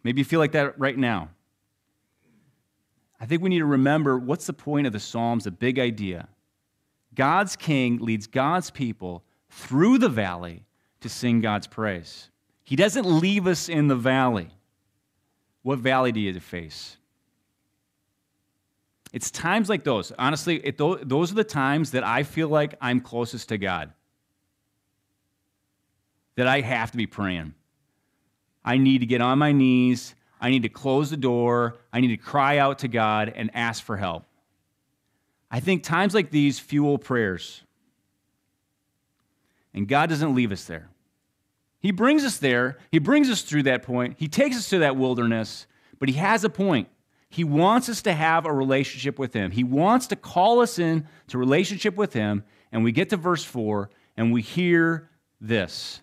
Maybe 0.04 0.20
you 0.20 0.24
feel 0.24 0.38
like 0.38 0.52
that 0.52 0.78
right 0.78 0.96
now. 0.96 1.30
I 3.18 3.26
think 3.26 3.42
we 3.42 3.48
need 3.48 3.58
to 3.58 3.66
remember 3.66 4.20
what's 4.20 4.46
the 4.46 4.52
point 4.52 4.86
of 4.86 4.92
the 4.92 5.00
Psalms, 5.00 5.42
the 5.42 5.50
big 5.50 5.80
idea. 5.80 6.28
God's 7.12 7.56
king 7.56 7.98
leads 7.98 8.28
God's 8.28 8.70
people 8.70 9.24
through 9.50 9.98
the 9.98 10.08
valley 10.08 10.64
to 11.00 11.08
sing 11.08 11.40
God's 11.40 11.66
praise. 11.66 12.30
He 12.66 12.74
doesn't 12.74 13.06
leave 13.06 13.46
us 13.46 13.68
in 13.68 13.86
the 13.86 13.94
valley. 13.94 14.50
What 15.62 15.78
valley 15.78 16.10
do 16.10 16.18
you 16.18 16.38
face? 16.40 16.96
It's 19.12 19.30
times 19.30 19.68
like 19.68 19.84
those. 19.84 20.10
Honestly, 20.18 20.56
it, 20.66 20.76
those 20.76 21.30
are 21.30 21.36
the 21.36 21.44
times 21.44 21.92
that 21.92 22.02
I 22.02 22.24
feel 22.24 22.48
like 22.48 22.74
I'm 22.80 23.00
closest 23.00 23.50
to 23.50 23.56
God. 23.56 23.92
That 26.34 26.48
I 26.48 26.60
have 26.60 26.90
to 26.90 26.96
be 26.96 27.06
praying. 27.06 27.54
I 28.64 28.78
need 28.78 28.98
to 28.98 29.06
get 29.06 29.20
on 29.20 29.38
my 29.38 29.52
knees. 29.52 30.16
I 30.40 30.50
need 30.50 30.64
to 30.64 30.68
close 30.68 31.08
the 31.08 31.16
door. 31.16 31.76
I 31.92 32.00
need 32.00 32.08
to 32.08 32.16
cry 32.16 32.58
out 32.58 32.80
to 32.80 32.88
God 32.88 33.32
and 33.34 33.48
ask 33.54 33.82
for 33.84 33.96
help. 33.96 34.24
I 35.52 35.60
think 35.60 35.84
times 35.84 36.14
like 36.14 36.32
these 36.32 36.58
fuel 36.58 36.98
prayers. 36.98 37.62
And 39.72 39.86
God 39.86 40.08
doesn't 40.08 40.34
leave 40.34 40.50
us 40.50 40.64
there. 40.64 40.90
He 41.80 41.90
brings 41.90 42.24
us 42.24 42.38
there, 42.38 42.78
He 42.90 42.98
brings 42.98 43.30
us 43.30 43.42
through 43.42 43.64
that 43.64 43.82
point, 43.82 44.16
He 44.18 44.28
takes 44.28 44.56
us 44.56 44.68
to 44.70 44.78
that 44.80 44.96
wilderness, 44.96 45.66
but 45.98 46.08
He 46.08 46.16
has 46.16 46.44
a 46.44 46.50
point. 46.50 46.88
He 47.28 47.44
wants 47.44 47.88
us 47.88 48.02
to 48.02 48.12
have 48.12 48.46
a 48.46 48.52
relationship 48.52 49.18
with 49.18 49.32
Him. 49.32 49.50
He 49.50 49.64
wants 49.64 50.06
to 50.08 50.16
call 50.16 50.60
us 50.60 50.78
in 50.78 51.06
to 51.28 51.38
relationship 51.38 51.96
with 51.96 52.12
Him, 52.12 52.44
and 52.72 52.82
we 52.84 52.92
get 52.92 53.10
to 53.10 53.16
verse 53.16 53.44
4 53.44 53.90
and 54.16 54.32
we 54.32 54.42
hear 54.42 55.10
this 55.40 56.00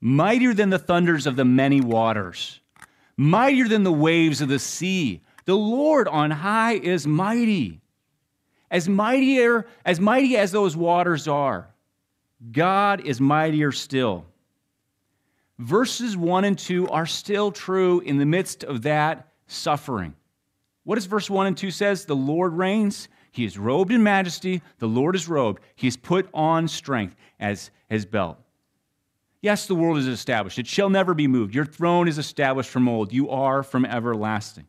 Mightier 0.00 0.54
than 0.54 0.70
the 0.70 0.78
thunders 0.78 1.26
of 1.26 1.36
the 1.36 1.44
many 1.44 1.80
waters, 1.80 2.60
mightier 3.16 3.66
than 3.66 3.82
the 3.82 3.92
waves 3.92 4.40
of 4.40 4.48
the 4.48 4.58
sea. 4.58 5.22
The 5.46 5.56
Lord 5.56 6.06
on 6.06 6.30
high 6.30 6.74
is 6.74 7.06
mighty. 7.06 7.80
As 8.70 8.88
mightier 8.88 9.66
as 9.84 9.98
mighty 9.98 10.36
as 10.36 10.52
those 10.52 10.76
waters 10.76 11.26
are, 11.26 11.70
God 12.52 13.00
is 13.00 13.20
mightier 13.20 13.72
still 13.72 14.26
verses 15.58 16.16
1 16.16 16.44
and 16.44 16.58
2 16.58 16.88
are 16.88 17.06
still 17.06 17.50
true 17.50 18.00
in 18.00 18.18
the 18.18 18.26
midst 18.26 18.64
of 18.64 18.82
that 18.82 19.28
suffering. 19.46 20.14
What 20.84 20.96
does 20.96 21.06
verse 21.06 21.28
1 21.28 21.48
and 21.48 21.56
2 21.56 21.70
says? 21.70 22.04
The 22.04 22.16
Lord 22.16 22.52
reigns. 22.52 23.08
He 23.32 23.44
is 23.44 23.58
robed 23.58 23.92
in 23.92 24.02
majesty. 24.02 24.62
The 24.78 24.88
Lord 24.88 25.14
is 25.14 25.28
robed. 25.28 25.62
He 25.74 25.90
put 25.90 26.28
on 26.32 26.68
strength 26.68 27.16
as 27.38 27.70
his 27.88 28.06
belt. 28.06 28.38
Yes, 29.42 29.66
the 29.66 29.74
world 29.74 29.98
is 29.98 30.06
established. 30.06 30.58
It 30.58 30.66
shall 30.66 30.90
never 30.90 31.14
be 31.14 31.26
moved. 31.26 31.54
Your 31.54 31.66
throne 31.66 32.08
is 32.08 32.18
established 32.18 32.70
from 32.70 32.88
old. 32.88 33.12
You 33.12 33.30
are 33.30 33.62
from 33.62 33.84
everlasting. 33.84 34.66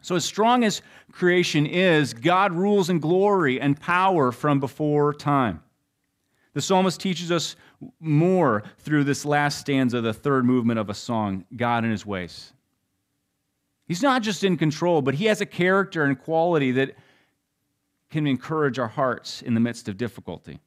So, 0.00 0.16
as 0.16 0.24
strong 0.24 0.64
as 0.64 0.82
creation 1.12 1.66
is, 1.66 2.14
God 2.14 2.52
rules 2.52 2.90
in 2.90 2.98
glory 2.98 3.60
and 3.60 3.78
power 3.78 4.32
from 4.32 4.60
before 4.60 5.12
time. 5.12 5.62
The 6.54 6.60
psalmist 6.60 7.00
teaches 7.00 7.30
us 7.30 7.56
more 8.00 8.62
through 8.78 9.04
this 9.04 9.24
last 9.24 9.58
stanza, 9.58 10.00
the 10.00 10.12
third 10.12 10.44
movement 10.44 10.78
of 10.78 10.90
a 10.90 10.94
song, 10.94 11.44
God 11.56 11.84
in 11.84 11.90
His 11.90 12.04
ways. 12.04 12.52
He's 13.86 14.02
not 14.02 14.22
just 14.22 14.44
in 14.44 14.56
control, 14.56 15.02
but 15.02 15.14
He 15.14 15.26
has 15.26 15.40
a 15.40 15.46
character 15.46 16.04
and 16.04 16.18
quality 16.18 16.72
that 16.72 16.96
can 18.10 18.26
encourage 18.26 18.78
our 18.78 18.88
hearts 18.88 19.42
in 19.42 19.54
the 19.54 19.60
midst 19.60 19.88
of 19.88 19.96
difficulty. 19.96 20.60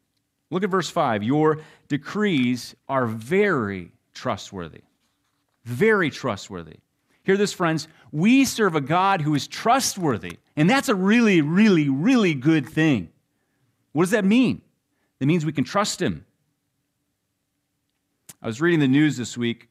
Look 0.49 0.63
at 0.63 0.69
verse 0.69 0.89
5. 0.89 1.23
Your 1.23 1.59
decrees 1.87 2.75
are 2.87 3.05
very 3.05 3.91
trustworthy. 4.13 4.81
Very 5.63 6.09
trustworthy. 6.09 6.77
Hear 7.23 7.37
this, 7.37 7.53
friends. 7.53 7.87
We 8.11 8.45
serve 8.45 8.75
a 8.75 8.81
God 8.81 9.21
who 9.21 9.35
is 9.35 9.47
trustworthy, 9.47 10.39
and 10.55 10.69
that's 10.69 10.89
a 10.89 10.95
really, 10.95 11.41
really, 11.41 11.87
really 11.87 12.33
good 12.33 12.67
thing. 12.67 13.09
What 13.93 14.03
does 14.03 14.11
that 14.11 14.25
mean? 14.25 14.61
It 15.21 15.27
means 15.27 15.45
we 15.45 15.53
can 15.53 15.63
trust 15.63 16.01
Him. 16.01 16.25
I 18.41 18.47
was 18.47 18.59
reading 18.59 18.79
the 18.79 18.87
news 18.87 19.17
this 19.17 19.37
week 19.37 19.69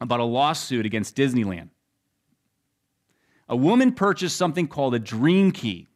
about 0.00 0.20
a 0.20 0.24
lawsuit 0.24 0.86
against 0.86 1.14
Disneyland. 1.14 1.68
A 3.46 3.54
woman 3.54 3.92
purchased 3.92 4.36
something 4.36 4.66
called 4.66 4.94
a 4.94 4.98
dream 4.98 5.52
key. 5.52 5.88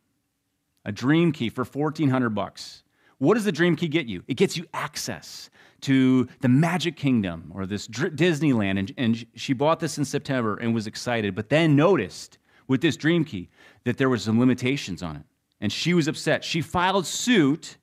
A 0.84 0.92
dream 0.92 1.32
key 1.32 1.48
for 1.48 1.64
1400 1.64 2.30
bucks. 2.30 2.82
What 3.16 3.34
does 3.34 3.46
the 3.46 3.52
dream 3.52 3.74
key 3.74 3.88
get 3.88 4.06
you? 4.06 4.22
It 4.28 4.34
gets 4.34 4.58
you 4.58 4.66
access 4.74 5.48
to 5.82 6.28
the 6.40 6.48
Magic 6.48 6.94
Kingdom 6.94 7.50
or 7.54 7.64
this 7.64 7.88
Disneyland. 7.88 8.78
And, 8.78 8.92
and 8.98 9.26
she 9.34 9.54
bought 9.54 9.80
this 9.80 9.96
in 9.96 10.04
September 10.04 10.56
and 10.56 10.74
was 10.74 10.86
excited, 10.86 11.34
but 11.34 11.48
then 11.48 11.74
noticed 11.74 12.36
with 12.66 12.82
this 12.82 12.96
dream 12.96 13.24
key 13.24 13.48
that 13.84 13.96
there 13.96 14.10
was 14.10 14.24
some 14.24 14.38
limitations 14.38 15.02
on 15.02 15.16
it. 15.16 15.22
And 15.58 15.72
she 15.72 15.94
was 15.94 16.06
upset. 16.06 16.44
She 16.44 16.60
filed 16.60 17.06
suit 17.06 17.78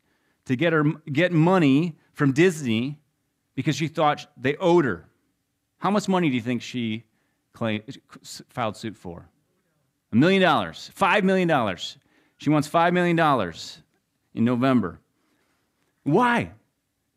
to 0.45 0.55
get 0.55 0.73
her 0.73 0.83
get 1.11 1.31
money 1.31 1.95
from 2.13 2.31
Disney 2.31 2.99
because 3.55 3.75
she 3.75 3.87
thought 3.87 4.27
they 4.37 4.55
owed 4.57 4.85
her. 4.85 5.07
How 5.77 5.91
much 5.91 6.07
money 6.07 6.29
do 6.29 6.35
you 6.35 6.41
think 6.41 6.61
she 6.61 7.03
claimed, 7.53 7.97
filed 8.49 8.77
suit 8.77 8.95
for? 8.95 9.29
A 10.11 10.15
million 10.15 10.41
dollars, 10.41 10.89
five 10.93 11.23
million 11.23 11.47
dollars. 11.47 11.97
She 12.37 12.49
wants 12.49 12.67
five 12.67 12.93
million 12.93 13.15
dollars 13.15 13.81
in 14.33 14.45
November. 14.45 14.99
Why? 16.03 16.51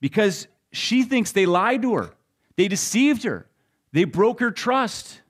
Because 0.01 0.47
she 0.73 1.03
thinks 1.03 1.33
they 1.33 1.47
lied 1.47 1.83
to 1.83 1.95
her, 1.95 2.11
they 2.57 2.69
deceived 2.69 3.25
her, 3.25 3.47
they 3.93 4.05
broke 4.05 4.41
her 4.41 4.51
trust. 4.51 5.23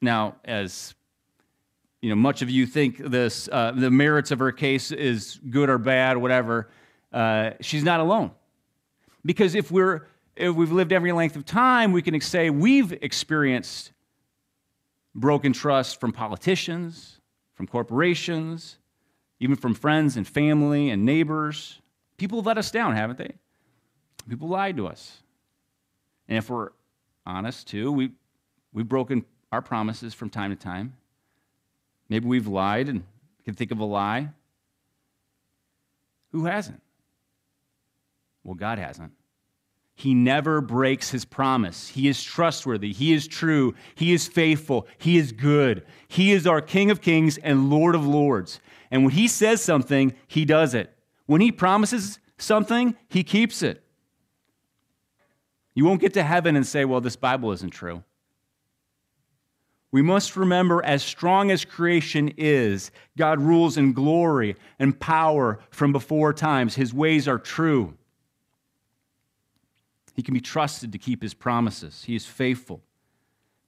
Now, 0.00 0.36
as 0.44 0.94
you 2.00 2.10
know, 2.10 2.16
much 2.16 2.42
of 2.42 2.50
you 2.50 2.66
think 2.66 2.98
this, 2.98 3.48
uh, 3.52 3.70
the 3.70 3.90
merits 3.90 4.32
of 4.32 4.40
her 4.40 4.50
case 4.50 4.90
is 4.90 5.38
good 5.48 5.70
or 5.70 5.78
bad, 5.78 6.16
whatever. 6.16 6.68
Uh, 7.12 7.50
she's 7.60 7.84
not 7.84 8.00
alone. 8.00 8.30
Because 9.24 9.54
if 9.54 9.70
we're 9.70 10.06
if 10.34 10.54
we've 10.54 10.72
lived 10.72 10.92
every 10.92 11.12
length 11.12 11.36
of 11.36 11.44
time, 11.44 11.92
we 11.92 12.00
can 12.02 12.18
say 12.20 12.48
we've 12.50 12.92
experienced 12.92 13.92
broken 15.14 15.52
trust 15.52 16.00
from 16.00 16.10
politicians, 16.10 17.20
from 17.54 17.66
corporations, 17.66 18.78
even 19.40 19.56
from 19.56 19.74
friends 19.74 20.16
and 20.16 20.26
family 20.26 20.90
and 20.90 21.04
neighbors. 21.04 21.80
People 22.16 22.38
have 22.38 22.46
let 22.46 22.58
us 22.58 22.70
down, 22.70 22.96
haven't 22.96 23.18
they? 23.18 23.32
People 24.28 24.48
lied 24.48 24.76
to 24.76 24.86
us. 24.86 25.18
And 26.28 26.38
if 26.38 26.48
we're 26.48 26.70
honest 27.26 27.68
too, 27.68 27.92
we, 27.92 28.12
we've 28.72 28.88
broken 28.88 29.24
our 29.50 29.60
promises 29.60 30.14
from 30.14 30.30
time 30.30 30.50
to 30.50 30.56
time. 30.56 30.94
Maybe 32.08 32.26
we've 32.26 32.46
lied 32.46 32.88
and 32.88 33.04
can 33.44 33.54
think 33.54 33.70
of 33.70 33.80
a 33.80 33.84
lie. 33.84 34.30
Who 36.30 36.46
hasn't? 36.46 36.80
Well, 38.44 38.54
God 38.54 38.78
hasn't. 38.78 39.12
He 39.94 40.14
never 40.14 40.60
breaks 40.60 41.10
his 41.10 41.24
promise. 41.24 41.88
He 41.88 42.08
is 42.08 42.22
trustworthy. 42.22 42.92
He 42.92 43.12
is 43.12 43.28
true. 43.28 43.74
He 43.94 44.12
is 44.12 44.26
faithful. 44.26 44.86
He 44.98 45.18
is 45.18 45.32
good. 45.32 45.84
He 46.08 46.32
is 46.32 46.46
our 46.46 46.60
King 46.60 46.90
of 46.90 47.00
kings 47.00 47.38
and 47.38 47.70
Lord 47.70 47.94
of 47.94 48.06
lords. 48.06 48.60
And 48.90 49.04
when 49.04 49.12
he 49.12 49.28
says 49.28 49.62
something, 49.62 50.14
he 50.26 50.44
does 50.44 50.74
it. 50.74 50.92
When 51.26 51.40
he 51.40 51.52
promises 51.52 52.18
something, 52.38 52.96
he 53.08 53.22
keeps 53.22 53.62
it. 53.62 53.84
You 55.74 55.84
won't 55.84 56.00
get 56.00 56.14
to 56.14 56.22
heaven 56.22 56.56
and 56.56 56.66
say, 56.66 56.84
well, 56.84 57.00
this 57.00 57.16
Bible 57.16 57.52
isn't 57.52 57.70
true. 57.70 58.02
We 59.90 60.02
must 60.02 60.36
remember, 60.36 60.82
as 60.82 61.02
strong 61.02 61.50
as 61.50 61.66
creation 61.66 62.32
is, 62.38 62.90
God 63.16 63.40
rules 63.40 63.76
in 63.76 63.92
glory 63.92 64.56
and 64.78 64.98
power 64.98 65.60
from 65.70 65.92
before 65.92 66.32
times. 66.32 66.74
His 66.74 66.94
ways 66.94 67.28
are 67.28 67.38
true. 67.38 67.94
He 70.14 70.22
can 70.22 70.34
be 70.34 70.40
trusted 70.40 70.92
to 70.92 70.98
keep 70.98 71.22
his 71.22 71.34
promises. 71.34 72.04
He 72.04 72.14
is 72.14 72.26
faithful 72.26 72.82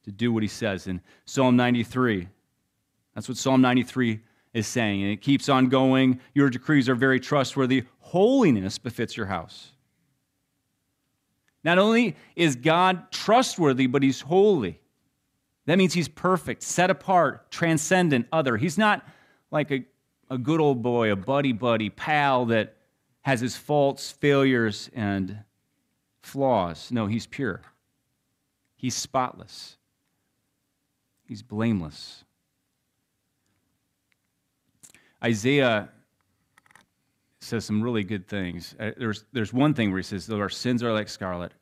to 0.05 0.13
do 0.13 0.33
what 0.33 0.43
he 0.43 0.49
says. 0.49 0.87
In 0.87 1.01
Psalm 1.25 1.57
93, 1.57 2.29
that's 3.15 3.29
what 3.29 3.39
Psalm 3.39 3.61
93 3.61 4.21
is 4.53 4.67
saying. 4.67 5.03
And 5.03 5.13
it 5.13 5.21
keeps 5.21 5.49
on 5.49 5.69
going. 5.69 6.21
Your 6.35 6.51
decrees 6.51 6.89
are 6.89 6.95
very 6.95 7.19
trustworthy. 7.19 7.85
Holiness 8.01 8.79
befits 8.79 9.17
your 9.17 9.27
house. 9.27 9.73
Not 11.65 11.79
only 11.79 12.15
is 12.37 12.57
God 12.57 13.11
trustworthy, 13.11 13.87
but 13.87 14.03
he's 14.03 14.21
holy. 14.21 14.81
That 15.67 15.79
means 15.79 15.95
he's 15.95 16.09
perfect, 16.09 16.63
set 16.63 16.91
apart, 16.91 17.51
transcendent, 17.51 18.27
other. 18.31 18.59
He's 18.59 18.77
not 18.77 19.07
like 19.51 19.71
a, 19.71 19.85
a 20.29 20.37
good 20.37 20.61
old 20.61 20.83
boy, 20.83 21.11
a 21.11 21.17
buddy 21.17 21.53
buddy, 21.53 21.89
pal 21.89 22.45
that 22.47 22.77
has 23.23 23.41
his 23.41 23.57
faults, 23.57 24.11
failures, 24.11 24.91
and 24.95 25.39
flaws. 26.25 26.91
No, 26.91 27.07
he's 27.07 27.27
pure. 27.27 27.61
He's 28.77 28.95
spotless. 28.95 29.77
He's 31.27 31.43
blameless. 31.43 32.25
Isaiah 35.23 35.89
says 37.41 37.65
some 37.65 37.83
really 37.83 38.05
good 38.05 38.27
things. 38.27 38.75
Uh, 38.81 38.93
there's, 38.97 39.25
there's 39.33 39.53
one 39.53 39.75
thing 39.75 39.91
where 39.91 39.99
he 39.99 40.03
says, 40.03 40.29
our 40.31 40.49
sins 40.49 40.83
are 40.83 40.93
like 40.93 41.09
scarlet, 41.09 41.53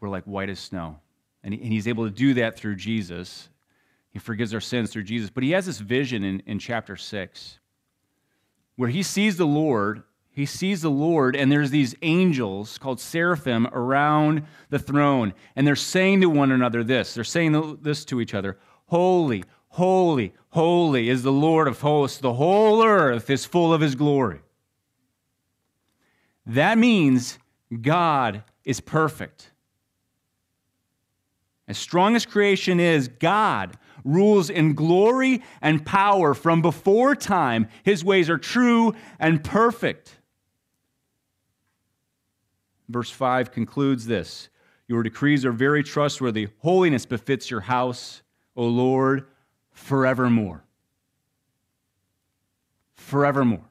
we're 0.00 0.08
like 0.08 0.24
white 0.24 0.50
as 0.50 0.60
snow. 0.60 0.98
And, 1.42 1.54
he, 1.54 1.60
and 1.60 1.72
he's 1.72 1.88
able 1.88 2.04
to 2.04 2.10
do 2.10 2.34
that 2.34 2.56
through 2.56 2.76
Jesus. 2.76 3.48
He 4.10 4.18
forgives 4.18 4.54
our 4.54 4.60
sins 4.60 4.90
through 4.90 5.04
Jesus. 5.04 5.30
But 5.30 5.42
he 5.42 5.50
has 5.52 5.66
this 5.66 5.78
vision 5.78 6.24
in, 6.24 6.40
in 6.46 6.58
chapter 6.58 6.96
6 6.96 7.58
where 8.76 8.88
he 8.88 9.02
sees 9.02 9.36
the 9.36 9.46
Lord. 9.46 10.02
He 10.34 10.46
sees 10.46 10.82
the 10.82 10.90
Lord, 10.90 11.36
and 11.36 11.50
there's 11.50 11.70
these 11.70 11.94
angels 12.02 12.76
called 12.76 13.00
seraphim 13.00 13.68
around 13.68 14.42
the 14.68 14.80
throne. 14.80 15.32
And 15.54 15.66
they're 15.66 15.76
saying 15.76 16.22
to 16.22 16.28
one 16.28 16.50
another 16.50 16.82
this 16.82 17.14
they're 17.14 17.24
saying 17.24 17.78
this 17.82 18.04
to 18.06 18.20
each 18.20 18.34
other 18.34 18.58
Holy, 18.86 19.44
Holy, 19.68 20.32
holy 20.50 21.08
is 21.08 21.24
the 21.24 21.32
Lord 21.32 21.66
of 21.66 21.80
hosts. 21.80 22.18
The 22.18 22.34
whole 22.34 22.84
earth 22.84 23.28
is 23.28 23.44
full 23.44 23.74
of 23.74 23.80
his 23.80 23.96
glory. 23.96 24.40
That 26.46 26.78
means 26.78 27.38
God 27.80 28.44
is 28.64 28.80
perfect. 28.80 29.50
As 31.66 31.76
strong 31.76 32.14
as 32.14 32.24
creation 32.24 32.78
is, 32.78 33.08
God 33.08 33.76
rules 34.04 34.48
in 34.48 34.74
glory 34.74 35.42
and 35.60 35.84
power 35.84 36.34
from 36.34 36.62
before 36.62 37.16
time. 37.16 37.66
His 37.82 38.04
ways 38.04 38.30
are 38.30 38.38
true 38.38 38.94
and 39.18 39.42
perfect. 39.42 40.18
Verse 42.88 43.10
5 43.10 43.50
concludes 43.50 44.06
this 44.06 44.48
Your 44.88 45.02
decrees 45.02 45.44
are 45.44 45.52
very 45.52 45.82
trustworthy. 45.82 46.48
Holiness 46.58 47.06
befits 47.06 47.50
your 47.50 47.60
house, 47.60 48.22
O 48.56 48.64
Lord 48.66 49.26
forevermore. 49.72 50.64
Forevermore. 52.94 53.64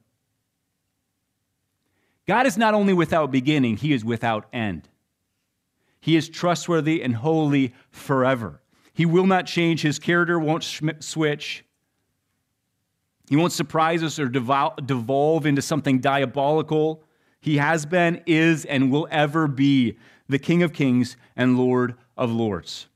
God 2.28 2.46
is 2.46 2.58
not 2.58 2.74
only 2.74 2.94
without 2.94 3.32
beginning, 3.32 3.78
He 3.78 3.94
is 3.94 4.06
without 4.06 4.48
end. 4.54 4.88
He 6.00 6.16
is 6.18 6.28
trustworthy 6.28 7.02
and 7.02 7.16
holy 7.16 7.74
forever. 7.90 8.62
He 8.94 9.06
will 9.06 9.26
not 9.26 9.46
change. 9.46 9.82
His 9.82 10.00
character 10.00 10.38
won't 10.38 10.64
switch. 11.00 11.64
He 13.30 13.36
won't 13.36 13.54
surprise 13.54 14.04
us 14.04 14.20
or 14.20 14.28
devolve 14.28 15.46
into 15.46 15.62
something 15.62 16.00
diabolical. 16.00 17.04
He 17.44 17.58
has 17.58 17.86
been, 17.86 18.22
is, 18.26 18.64
and 18.64 18.90
will 18.90 19.06
ever 19.12 19.50
be 19.50 19.98
the 20.30 20.40
King 20.40 20.64
of 20.64 20.72
kings 20.72 21.18
and 21.36 21.58
Lord 21.58 21.96
of 22.16 22.32
lords. 22.32 22.88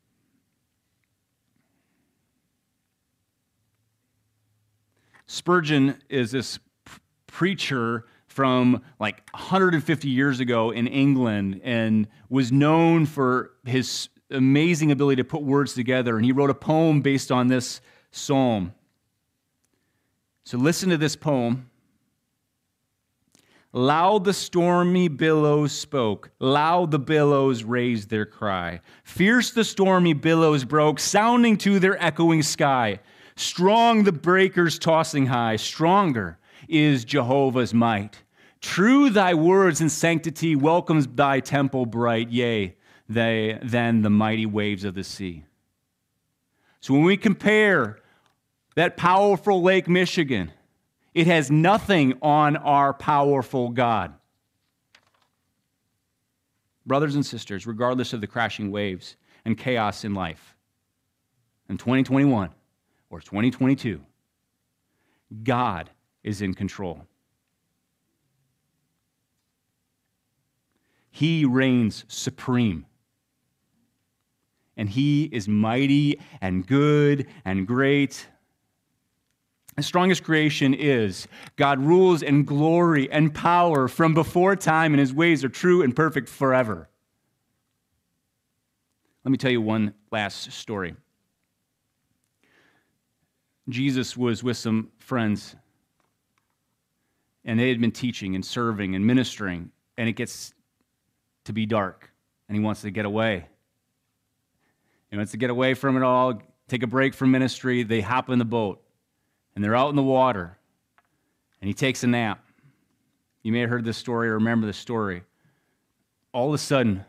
Spurgeon 5.25 5.97
is 6.07 6.31
this 6.31 6.59
preacher 7.27 8.05
from 8.27 8.81
like 9.01 9.29
150 9.33 10.07
years 10.07 10.39
ago 10.39 10.71
in 10.71 10.87
England 10.87 11.59
and 11.65 12.07
was 12.29 12.49
known 12.49 13.05
for 13.05 13.51
his 13.65 14.07
amazing 14.31 14.91
ability 14.91 15.21
to 15.21 15.27
put 15.27 15.41
words 15.41 15.73
together. 15.73 16.15
And 16.15 16.23
he 16.23 16.31
wrote 16.31 16.51
a 16.51 16.55
poem 16.55 17.01
based 17.01 17.33
on 17.33 17.49
this 17.49 17.81
psalm. 18.11 18.73
So 20.45 20.57
listen 20.57 20.89
to 20.91 20.97
this 20.97 21.17
poem. 21.17 21.66
Loud 23.77 24.23
the 24.23 24.33
stormy 24.33 25.07
billows 25.07 25.71
spoke, 25.71 26.31
loud 26.39 26.89
the 26.89 26.97
billows 26.97 27.63
raised 27.63 28.09
their 28.09 28.25
cry. 28.25 28.81
Fierce 29.03 29.51
the 29.51 29.63
stormy 29.63 30.13
billows 30.13 30.65
broke, 30.65 30.99
sounding 30.99 31.57
to 31.57 31.77
their 31.77 32.03
echoing 32.03 32.41
sky. 32.41 32.99
Strong 33.35 34.05
the 34.05 34.11
breakers 34.11 34.79
tossing 34.79 35.27
high, 35.27 35.57
stronger 35.57 36.39
is 36.67 37.05
Jehovah's 37.05 37.71
might. 37.71 38.23
True 38.61 39.11
thy 39.11 39.35
words 39.35 39.79
and 39.79 39.91
sanctity 39.91 40.55
welcomes 40.55 41.05
thy 41.05 41.39
temple 41.39 41.85
bright, 41.85 42.31
yea, 42.31 42.75
they, 43.07 43.59
than 43.61 44.01
the 44.01 44.09
mighty 44.09 44.47
waves 44.47 44.85
of 44.85 44.95
the 44.95 45.03
sea. 45.03 45.43
So 46.79 46.95
when 46.95 47.03
we 47.03 47.15
compare 47.15 47.99
that 48.73 48.97
powerful 48.97 49.61
Lake 49.61 49.87
Michigan, 49.87 50.51
it 51.17 51.25
has 51.25 51.49
nothing 51.49 52.13
on 52.21 52.55
our 52.57 52.93
powerful 52.93 53.69
God. 53.69 54.13
Brothers 56.85 57.15
and 57.15 57.25
sisters, 57.25 57.65
regardless 57.65 58.13
of 58.13 58.21
the 58.21 58.27
crashing 58.27 58.69
waves 58.69 59.15
and 59.43 59.57
chaos 59.57 60.03
in 60.03 60.13
life, 60.13 60.55
in 61.69 61.79
2021, 61.79 62.51
or 63.09 63.19
2022, 63.19 63.99
God 65.41 65.89
is 66.23 66.43
in 66.43 66.53
control. 66.53 67.01
He 71.09 71.45
reigns 71.45 72.05
supreme. 72.07 72.85
And 74.77 74.87
he 74.87 75.23
is 75.23 75.47
mighty 75.47 76.19
and 76.41 76.67
good 76.67 77.25
and 77.43 77.65
great. 77.65 78.27
The 79.77 79.83
strongest 79.83 80.23
creation 80.23 80.73
is 80.73 81.27
God 81.55 81.79
rules 81.79 82.23
in 82.23 82.45
glory 82.45 83.11
and 83.11 83.31
power 83.31 83.87
from 83.87 84.15
before 84.15 84.55
time, 84.55 84.91
and 84.91 84.99
his 84.99 85.13
ways 85.13 85.43
are 85.43 85.49
true 85.49 85.83
and 85.83 85.95
perfect 85.95 86.27
forever. 86.29 86.89
Let 89.23 89.31
me 89.31 89.37
tell 89.37 89.51
you 89.51 89.61
one 89.61 89.93
last 90.11 90.51
story. 90.51 90.95
Jesus 93.69 94.17
was 94.17 94.43
with 94.43 94.57
some 94.57 94.89
friends, 94.97 95.55
and 97.45 97.59
they 97.59 97.69
had 97.69 97.79
been 97.79 97.91
teaching 97.91 98.33
and 98.33 98.43
serving 98.43 98.95
and 98.95 99.05
ministering, 99.05 99.69
and 99.95 100.09
it 100.09 100.13
gets 100.13 100.55
to 101.43 101.53
be 101.53 101.67
dark, 101.67 102.09
and 102.49 102.57
he 102.57 102.63
wants 102.63 102.81
to 102.81 102.89
get 102.89 103.05
away. 103.05 103.45
He 105.11 105.17
wants 105.17 105.33
to 105.33 105.37
get 105.37 105.51
away 105.51 105.75
from 105.75 105.97
it 105.97 106.03
all, 106.03 106.41
take 106.67 106.81
a 106.81 106.87
break 106.87 107.13
from 107.13 107.29
ministry. 107.29 107.83
They 107.83 108.01
hop 108.01 108.31
in 108.31 108.39
the 108.39 108.45
boat, 108.45 108.81
and 109.57 109.63
they're 109.63 109.75
out 109.75 109.89
in 109.89 109.95
the 109.95 110.03
water, 110.03 110.55
and 111.61 111.67
he 111.67 111.73
takes 111.73 112.03
a 112.03 112.07
nap. 112.07 112.45
You 113.41 113.51
may 113.51 113.61
have 113.61 113.71
heard 113.71 113.85
this 113.85 113.97
story 113.97 114.29
or 114.29 114.35
remember 114.35 114.67
the 114.67 114.73
story. 114.73 115.23
All 116.31 116.49
of 116.49 116.53
a 116.53 116.59
sudden, 116.59 117.03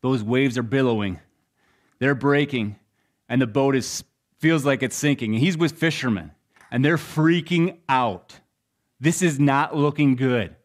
those 0.00 0.22
waves 0.22 0.56
are 0.56 0.62
billowing, 0.62 1.20
they're 1.98 2.14
breaking, 2.14 2.76
and 3.28 3.42
the 3.42 3.46
boat 3.46 3.76
is 3.76 4.02
feels 4.38 4.64
like 4.64 4.82
it's 4.82 4.96
sinking. 4.96 5.34
And 5.34 5.44
he's 5.44 5.58
with 5.58 5.72
fishermen, 5.72 6.30
and 6.70 6.82
they're 6.82 6.96
freaking 6.96 7.76
out. 7.86 8.40
This 8.98 9.20
is 9.20 9.38
not 9.38 9.76
looking 9.76 10.16
good. 10.16 10.56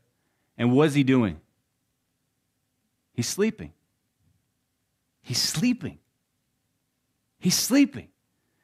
And 0.57 0.71
what 0.71 0.87
is 0.87 0.93
he 0.93 1.03
doing? 1.03 1.41
He's 3.11 3.27
sleeping. 3.27 3.73
He's 5.21 5.41
sleeping. 5.41 5.97
He's 7.39 7.55
sleeping. 7.55 8.07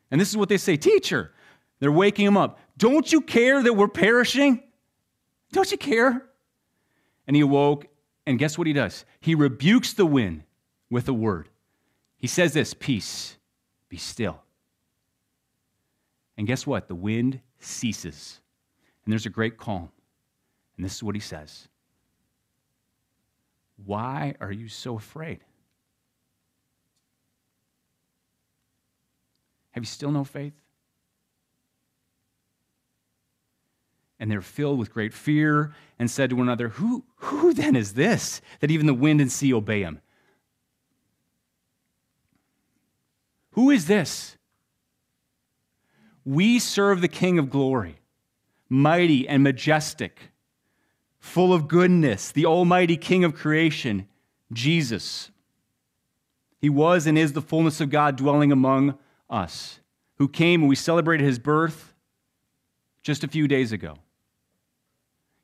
And 0.09 0.21
this 0.21 0.29
is 0.29 0.37
what 0.37 0.47
they 0.47 0.57
say 0.57 0.77
Teacher, 0.77 1.33
they're 1.81 1.91
waking 1.91 2.25
him 2.27 2.37
up. 2.37 2.59
Don't 2.81 3.11
you 3.11 3.21
care 3.21 3.61
that 3.61 3.73
we're 3.73 3.87
perishing? 3.87 4.63
Don't 5.51 5.71
you 5.71 5.77
care? 5.77 6.25
And 7.27 7.35
he 7.35 7.43
awoke, 7.43 7.85
and 8.25 8.39
guess 8.39 8.57
what 8.57 8.65
he 8.65 8.73
does? 8.73 9.05
He 9.19 9.35
rebukes 9.35 9.93
the 9.93 10.05
wind 10.07 10.45
with 10.89 11.07
a 11.07 11.13
word. 11.13 11.47
He 12.17 12.25
says 12.25 12.53
this 12.53 12.73
Peace, 12.73 13.37
be 13.87 13.97
still. 13.97 14.41
And 16.39 16.47
guess 16.47 16.65
what? 16.65 16.87
The 16.87 16.95
wind 16.95 17.41
ceases, 17.59 18.41
and 19.05 19.11
there's 19.11 19.27
a 19.27 19.29
great 19.29 19.59
calm. 19.59 19.91
And 20.75 20.83
this 20.83 20.95
is 20.95 21.03
what 21.03 21.13
he 21.13 21.21
says 21.21 21.67
Why 23.85 24.33
are 24.41 24.51
you 24.51 24.67
so 24.67 24.97
afraid? 24.97 25.41
Have 29.69 29.83
you 29.83 29.87
still 29.87 30.11
no 30.11 30.23
faith? 30.23 30.60
And 34.21 34.31
they're 34.31 34.41
filled 34.41 34.79
with 34.79 34.93
great 34.93 35.13
fear 35.13 35.73
and 35.99 36.09
said 36.09 36.29
to 36.29 36.37
one 36.37 36.47
another, 36.47 36.69
Who, 36.69 37.03
who 37.15 37.53
then 37.53 37.75
is 37.75 37.95
this 37.95 38.39
that 38.61 38.71
even 38.71 38.85
the 38.85 38.93
wind 38.93 39.19
and 39.19 39.31
sea 39.31 39.53
obey 39.53 39.81
him? 39.81 39.99
Who 43.53 43.69
is 43.69 43.87
this 43.87 44.37
we 46.23 46.59
serve 46.59 47.01
the 47.01 47.07
King 47.07 47.39
of 47.39 47.49
glory, 47.49 47.97
mighty 48.69 49.27
and 49.27 49.41
majestic, 49.43 50.31
full 51.19 51.51
of 51.53 51.67
goodness, 51.67 52.31
the 52.31 52.45
Almighty 52.45 52.97
King 52.97 53.23
of 53.23 53.33
creation, 53.33 54.07
Jesus. 54.53 55.31
He 56.59 56.69
was 56.69 57.07
and 57.07 57.17
is 57.17 57.33
the 57.33 57.41
fullness 57.41 57.81
of 57.81 57.89
God 57.89 58.17
dwelling 58.17 58.51
among 58.51 58.99
us, 59.29 59.79
who 60.17 60.27
came 60.27 60.61
and 60.61 60.69
we 60.69 60.75
celebrated 60.75 61.25
his 61.25 61.39
birth 61.39 61.95
just 63.01 63.23
a 63.23 63.27
few 63.27 63.47
days 63.47 63.71
ago. 63.71 63.95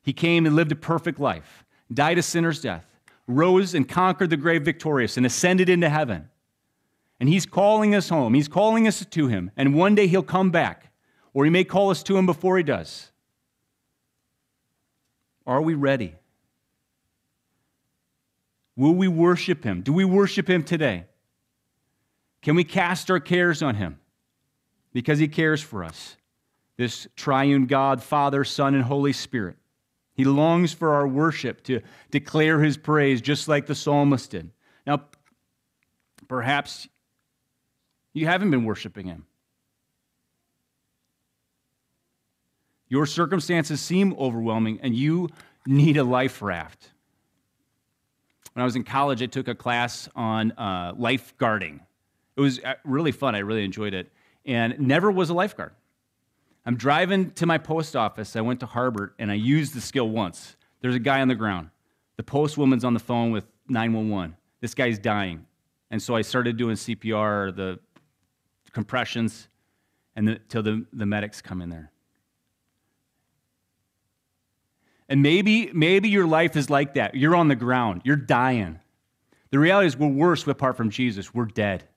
He 0.08 0.14
came 0.14 0.46
and 0.46 0.56
lived 0.56 0.72
a 0.72 0.74
perfect 0.74 1.20
life, 1.20 1.66
died 1.92 2.16
a 2.16 2.22
sinner's 2.22 2.62
death, 2.62 2.86
rose 3.26 3.74
and 3.74 3.86
conquered 3.86 4.30
the 4.30 4.38
grave 4.38 4.64
victorious 4.64 5.18
and 5.18 5.26
ascended 5.26 5.68
into 5.68 5.90
heaven. 5.90 6.30
And 7.20 7.28
he's 7.28 7.44
calling 7.44 7.94
us 7.94 8.08
home. 8.08 8.32
He's 8.32 8.48
calling 8.48 8.88
us 8.88 9.04
to 9.04 9.26
him. 9.26 9.50
And 9.54 9.74
one 9.74 9.94
day 9.94 10.06
he'll 10.06 10.22
come 10.22 10.50
back, 10.50 10.94
or 11.34 11.44
he 11.44 11.50
may 11.50 11.62
call 11.62 11.90
us 11.90 12.02
to 12.04 12.16
him 12.16 12.24
before 12.24 12.56
he 12.56 12.62
does. 12.62 13.12
Are 15.46 15.60
we 15.60 15.74
ready? 15.74 16.14
Will 18.76 18.94
we 18.94 19.08
worship 19.08 19.62
him? 19.62 19.82
Do 19.82 19.92
we 19.92 20.06
worship 20.06 20.48
him 20.48 20.64
today? 20.64 21.04
Can 22.40 22.54
we 22.56 22.64
cast 22.64 23.10
our 23.10 23.20
cares 23.20 23.62
on 23.62 23.74
him? 23.74 24.00
Because 24.94 25.18
he 25.18 25.28
cares 25.28 25.60
for 25.60 25.84
us. 25.84 26.16
This 26.78 27.06
triune 27.14 27.66
God, 27.66 28.02
Father, 28.02 28.42
Son, 28.42 28.74
and 28.74 28.84
Holy 28.84 29.12
Spirit. 29.12 29.58
He 30.18 30.24
longs 30.24 30.72
for 30.72 30.94
our 30.94 31.06
worship 31.06 31.62
to 31.62 31.80
declare 32.10 32.60
his 32.60 32.76
praise, 32.76 33.20
just 33.20 33.46
like 33.46 33.66
the 33.66 33.74
psalmist 33.76 34.32
did. 34.32 34.50
Now, 34.84 35.04
perhaps 36.26 36.88
you 38.14 38.26
haven't 38.26 38.50
been 38.50 38.64
worshiping 38.64 39.06
him. 39.06 39.26
Your 42.88 43.06
circumstances 43.06 43.80
seem 43.80 44.12
overwhelming, 44.18 44.80
and 44.82 44.92
you 44.92 45.28
need 45.66 45.96
a 45.96 46.04
life 46.04 46.42
raft. 46.42 46.90
When 48.54 48.62
I 48.62 48.64
was 48.64 48.74
in 48.74 48.82
college, 48.82 49.22
I 49.22 49.26
took 49.26 49.46
a 49.46 49.54
class 49.54 50.08
on 50.16 50.50
uh, 50.58 50.94
lifeguarding. 50.94 51.78
It 52.36 52.40
was 52.40 52.58
uh, 52.64 52.74
really 52.82 53.12
fun. 53.12 53.36
I 53.36 53.38
really 53.38 53.64
enjoyed 53.64 53.94
it, 53.94 54.10
and 54.44 54.80
never 54.80 55.12
was 55.12 55.30
a 55.30 55.34
lifeguard. 55.34 55.74
I'm 56.68 56.76
driving 56.76 57.30
to 57.30 57.46
my 57.46 57.56
post 57.56 57.96
office. 57.96 58.36
I 58.36 58.42
went 58.42 58.60
to 58.60 58.66
Harbert, 58.66 59.12
and 59.18 59.30
I 59.30 59.34
used 59.34 59.72
the 59.72 59.80
skill 59.80 60.10
once. 60.10 60.54
There's 60.82 60.94
a 60.94 60.98
guy 60.98 61.22
on 61.22 61.28
the 61.28 61.34
ground. 61.34 61.70
The 62.18 62.22
post 62.22 62.58
woman's 62.58 62.84
on 62.84 62.92
the 62.92 63.00
phone 63.00 63.30
with 63.30 63.46
911. 63.68 64.36
This 64.60 64.74
guy's 64.74 64.98
dying. 64.98 65.46
And 65.90 66.02
so 66.02 66.14
I 66.14 66.20
started 66.20 66.58
doing 66.58 66.76
CPR, 66.76 67.56
the 67.56 67.78
compressions, 68.72 69.48
and 70.14 70.28
the, 70.28 70.40
the, 70.50 70.84
the 70.92 71.06
medics 71.06 71.40
come 71.40 71.62
in 71.62 71.70
there. 71.70 71.90
And 75.08 75.22
maybe, 75.22 75.70
maybe 75.72 76.10
your 76.10 76.26
life 76.26 76.54
is 76.54 76.68
like 76.68 76.92
that. 76.94 77.14
You're 77.14 77.34
on 77.34 77.48
the 77.48 77.56
ground, 77.56 78.02
you're 78.04 78.14
dying. 78.14 78.78
The 79.52 79.58
reality 79.58 79.86
is, 79.86 79.96
we're 79.96 80.08
worse 80.08 80.46
apart 80.46 80.76
from 80.76 80.90
Jesus. 80.90 81.32
We're 81.32 81.46
dead. 81.46 81.87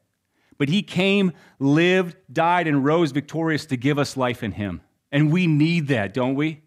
But 0.61 0.69
he 0.69 0.83
came, 0.83 1.31
lived, 1.57 2.17
died, 2.31 2.67
and 2.67 2.85
rose 2.85 3.11
victorious 3.11 3.65
to 3.65 3.77
give 3.77 3.97
us 3.97 4.15
life 4.15 4.43
in 4.43 4.51
him. 4.51 4.81
And 5.11 5.31
we 5.31 5.47
need 5.47 5.87
that, 5.87 6.13
don't 6.13 6.35
we? 6.35 6.61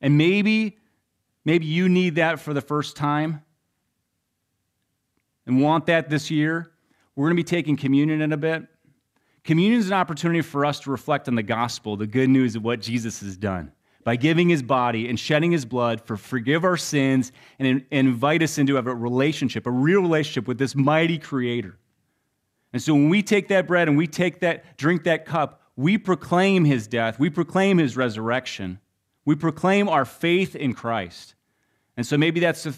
And 0.00 0.16
maybe, 0.16 0.78
maybe 1.44 1.66
you 1.66 1.88
need 1.88 2.14
that 2.14 2.38
for 2.38 2.54
the 2.54 2.60
first 2.60 2.94
time 2.94 3.42
and 5.44 5.60
want 5.60 5.86
that 5.86 6.08
this 6.08 6.30
year. 6.30 6.70
We're 7.16 7.24
going 7.24 7.36
to 7.36 7.42
be 7.42 7.48
taking 7.48 7.76
communion 7.76 8.20
in 8.20 8.32
a 8.32 8.36
bit. 8.36 8.68
Communion 9.42 9.80
is 9.80 9.88
an 9.88 9.94
opportunity 9.94 10.42
for 10.42 10.64
us 10.64 10.78
to 10.78 10.92
reflect 10.92 11.26
on 11.26 11.34
the 11.34 11.42
gospel, 11.42 11.96
the 11.96 12.06
good 12.06 12.30
news 12.30 12.54
of 12.54 12.62
what 12.62 12.80
Jesus 12.80 13.18
has 13.22 13.36
done 13.36 13.72
by 14.04 14.14
giving 14.14 14.48
his 14.48 14.62
body 14.62 15.08
and 15.08 15.18
shedding 15.18 15.50
his 15.50 15.64
blood 15.64 16.00
for 16.00 16.16
forgive 16.16 16.62
our 16.62 16.76
sins 16.76 17.32
and, 17.58 17.84
invite 17.90 18.44
us 18.44 18.56
into 18.56 18.76
a 18.76 18.82
relationship, 18.82 19.66
a 19.66 19.70
real 19.72 20.00
relationship 20.00 20.46
with 20.46 20.58
this 20.58 20.76
mighty 20.76 21.18
creator. 21.18 21.76
And 22.72 22.80
so 22.80 22.94
when 22.94 23.08
we 23.08 23.22
take 23.22 23.48
that 23.48 23.66
bread 23.66 23.88
and 23.88 23.96
we 23.96 24.06
take 24.06 24.40
that, 24.40 24.76
drink 24.76 25.04
that 25.04 25.26
cup, 25.26 25.62
we 25.76 25.98
proclaim 25.98 26.64
his 26.64 26.86
death, 26.86 27.18
we 27.18 27.30
proclaim 27.30 27.78
his 27.78 27.96
resurrection, 27.96 28.78
we 29.24 29.34
proclaim 29.34 29.88
our 29.88 30.04
faith 30.04 30.54
in 30.54 30.72
Christ. 30.74 31.34
And 31.96 32.06
so 32.06 32.16
maybe 32.16 32.40
that's 32.40 32.62
the, 32.62 32.76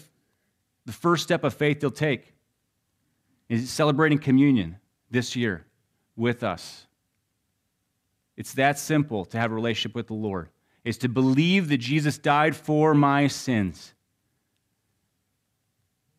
the 0.85 0.91
first 0.91 1.23
step 1.23 1.43
of 1.43 1.53
faith 1.53 1.81
you'll 1.81 1.91
take 1.91 2.33
is 3.49 3.69
celebrating 3.69 4.17
communion 4.17 4.77
this 5.11 5.35
year 5.35 5.65
with 6.15 6.43
us. 6.43 6.87
It's 8.35 8.53
that 8.55 8.79
simple 8.79 9.25
to 9.25 9.37
have 9.37 9.51
a 9.51 9.55
relationship 9.55 9.95
with 9.95 10.07
the 10.07 10.13
Lord 10.13 10.49
is 10.83 10.97
to 10.99 11.09
believe 11.09 11.69
that 11.69 11.77
Jesus 11.77 12.17
died 12.17 12.55
for 12.55 12.93
my 12.93 13.27
sins. 13.27 13.93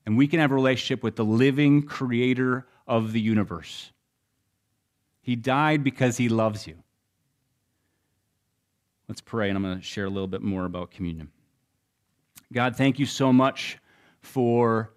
And 0.07 0.17
we 0.17 0.27
can 0.27 0.41
have 0.41 0.53
a 0.53 0.55
relationship 0.55 1.03
with 1.03 1.17
the 1.17 1.25
living 1.25 1.83
creator 1.83 2.67
of 2.87 3.13
the 3.13 3.21
universe. 3.21 3.93
He 5.21 5.37
died 5.37 5.83
because 5.83 6.17
he 6.17 6.29
loves 6.29 6.67
you. 6.67 6.77
Let's 9.09 9.21
pray, 9.21 9.49
and 9.49 9.57
I'm 9.57 9.63
going 9.63 9.79
to 9.79 9.83
share 9.83 10.07
a 10.07 10.11
little 10.11 10.29
bit 10.29 10.43
more 10.43 10.65
about 10.65 10.91
communion. 10.91 11.31
God, 12.53 12.77
thank 12.77 12.99
you 12.99 13.07
so 13.07 13.33
much 13.33 13.79
for 14.21 14.93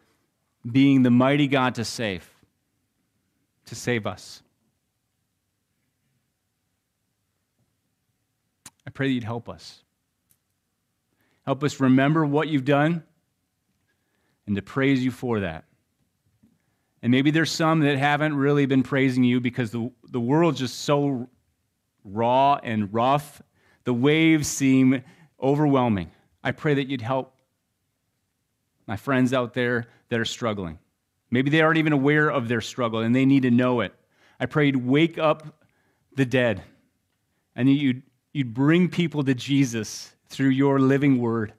being 0.70 1.04
the 1.04 1.12
mighty 1.12 1.48
God 1.48 1.76
to 1.76 1.86
save, 1.86 2.30
to 3.66 3.76
save 3.76 4.06
us. 4.06 4.42
I 8.86 8.90
pray 8.90 9.08
that 9.08 9.14
you'd 9.14 9.24
help 9.24 9.50
us. 9.50 9.84
Help 11.46 11.64
us 11.64 11.80
remember 11.80 12.26
what 12.26 12.48
you've 12.48 12.66
done 12.66 13.04
and 14.46 14.56
to 14.56 14.62
praise 14.62 15.04
you 15.04 15.12
for 15.12 15.42
that. 15.42 15.66
And 17.08 17.12
maybe 17.14 17.32
there's 17.32 17.54
some 17.54 17.80
that 17.80 17.98
haven't 17.98 18.36
really 18.36 18.66
been 18.66 18.84
praising 18.84 19.24
you 19.24 19.40
because 19.40 19.72
the, 19.72 19.90
the 20.10 20.20
world's 20.20 20.60
just 20.60 20.80
so 20.80 21.30
raw 22.04 22.60
and 22.62 22.94
rough. 22.94 23.42
The 23.86 23.94
waves 23.94 24.50
seem 24.50 25.02
overwhelming. 25.42 26.12
I 26.44 26.52
pray 26.52 26.74
that 26.74 26.90
you'd 26.90 27.00
help 27.00 27.34
my 28.88 28.98
friends 28.98 29.32
out 29.32 29.54
there 29.54 29.88
that 30.10 30.20
are 30.20 30.26
struggling. 30.26 30.80
Maybe 31.32 31.50
they 31.50 31.62
aren't 31.62 31.78
even 31.78 31.94
aware 31.94 32.30
of 32.30 32.50
their 32.50 32.60
struggle 32.60 33.00
and 33.00 33.16
they 33.16 33.24
need 33.24 33.44
to 33.44 33.52
know 33.52 33.80
it. 33.80 33.94
I 34.38 34.46
pray 34.46 34.66
you'd 34.66 34.86
wake 34.86 35.18
up 35.18 35.64
the 36.18 36.26
dead 36.26 36.62
and 37.56 37.72
you'd 37.72 38.04
you'd 38.34 38.54
bring 38.54 38.90
people 38.90 39.24
to 39.24 39.34
Jesus 39.34 40.14
through 40.28 40.50
your 40.50 40.78
living 40.78 41.20
word. 41.20 41.54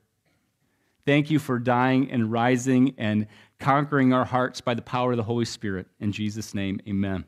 Thank 1.06 1.30
you 1.30 1.38
for 1.38 1.58
dying 1.58 2.10
and 2.10 2.30
rising 2.30 2.94
and 2.98 3.28
conquering 3.58 4.12
our 4.12 4.24
hearts 4.24 4.60
by 4.60 4.74
the 4.74 4.82
power 4.82 5.12
of 5.12 5.16
the 5.16 5.24
Holy 5.24 5.44
Spirit. 5.44 5.86
In 6.00 6.12
Jesus' 6.12 6.54
name, 6.54 6.80
amen. 6.88 7.24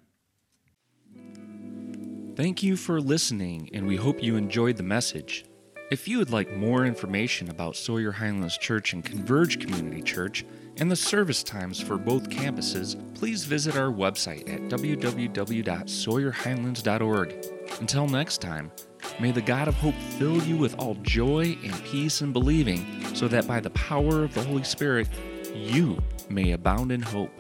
Thank 2.37 2.63
you 2.63 2.77
for 2.77 3.01
listening, 3.01 3.69
and 3.73 3.87
we 3.87 3.97
hope 3.97 4.23
you 4.23 4.37
enjoyed 4.37 4.77
the 4.77 4.83
message. 4.83 5.47
If 5.91 6.07
you 6.07 6.19
would 6.19 6.31
like 6.31 6.53
more 6.53 6.85
information 6.87 7.51
about 7.51 7.77
Sawyer 7.77 8.13
Highlands 8.13 8.57
Church 8.57 8.93
and 8.93 9.05
Converge 9.05 9.59
Community 9.59 10.03
Church 10.03 10.45
and 10.77 10.89
the 10.91 10.97
service 10.97 11.43
times 11.43 11.81
for 11.81 11.99
both 11.99 12.31
campuses, 12.31 12.97
please 13.15 13.45
visit 13.45 13.77
our 13.77 13.91
website 13.91 14.49
at 14.49 14.61
www.sawyerhighlands.org. 14.69 17.47
Until 17.81 18.07
next 18.07 18.41
time, 18.41 18.71
May 19.19 19.33
the 19.33 19.43
God 19.43 19.69
of 19.69 19.75
hope 19.75 19.95
fill 20.19 20.43
you 20.45 20.57
with 20.57 20.79
all 20.79 20.95
joy 21.03 21.59
and 21.63 21.85
peace 21.85 22.23
in 22.23 22.33
believing, 22.33 23.05
so 23.15 23.29
that 23.29 23.47
by 23.47 23.61
the 23.61 23.71
power 23.71 24.25
of 24.25 24.35
the 24.35 24.43
Holy 24.43 24.63
Spirit, 24.63 25.09
you 25.55 26.03
may 26.31 26.53
abound 26.53 26.93
in 26.93 27.03
hope. 27.03 27.40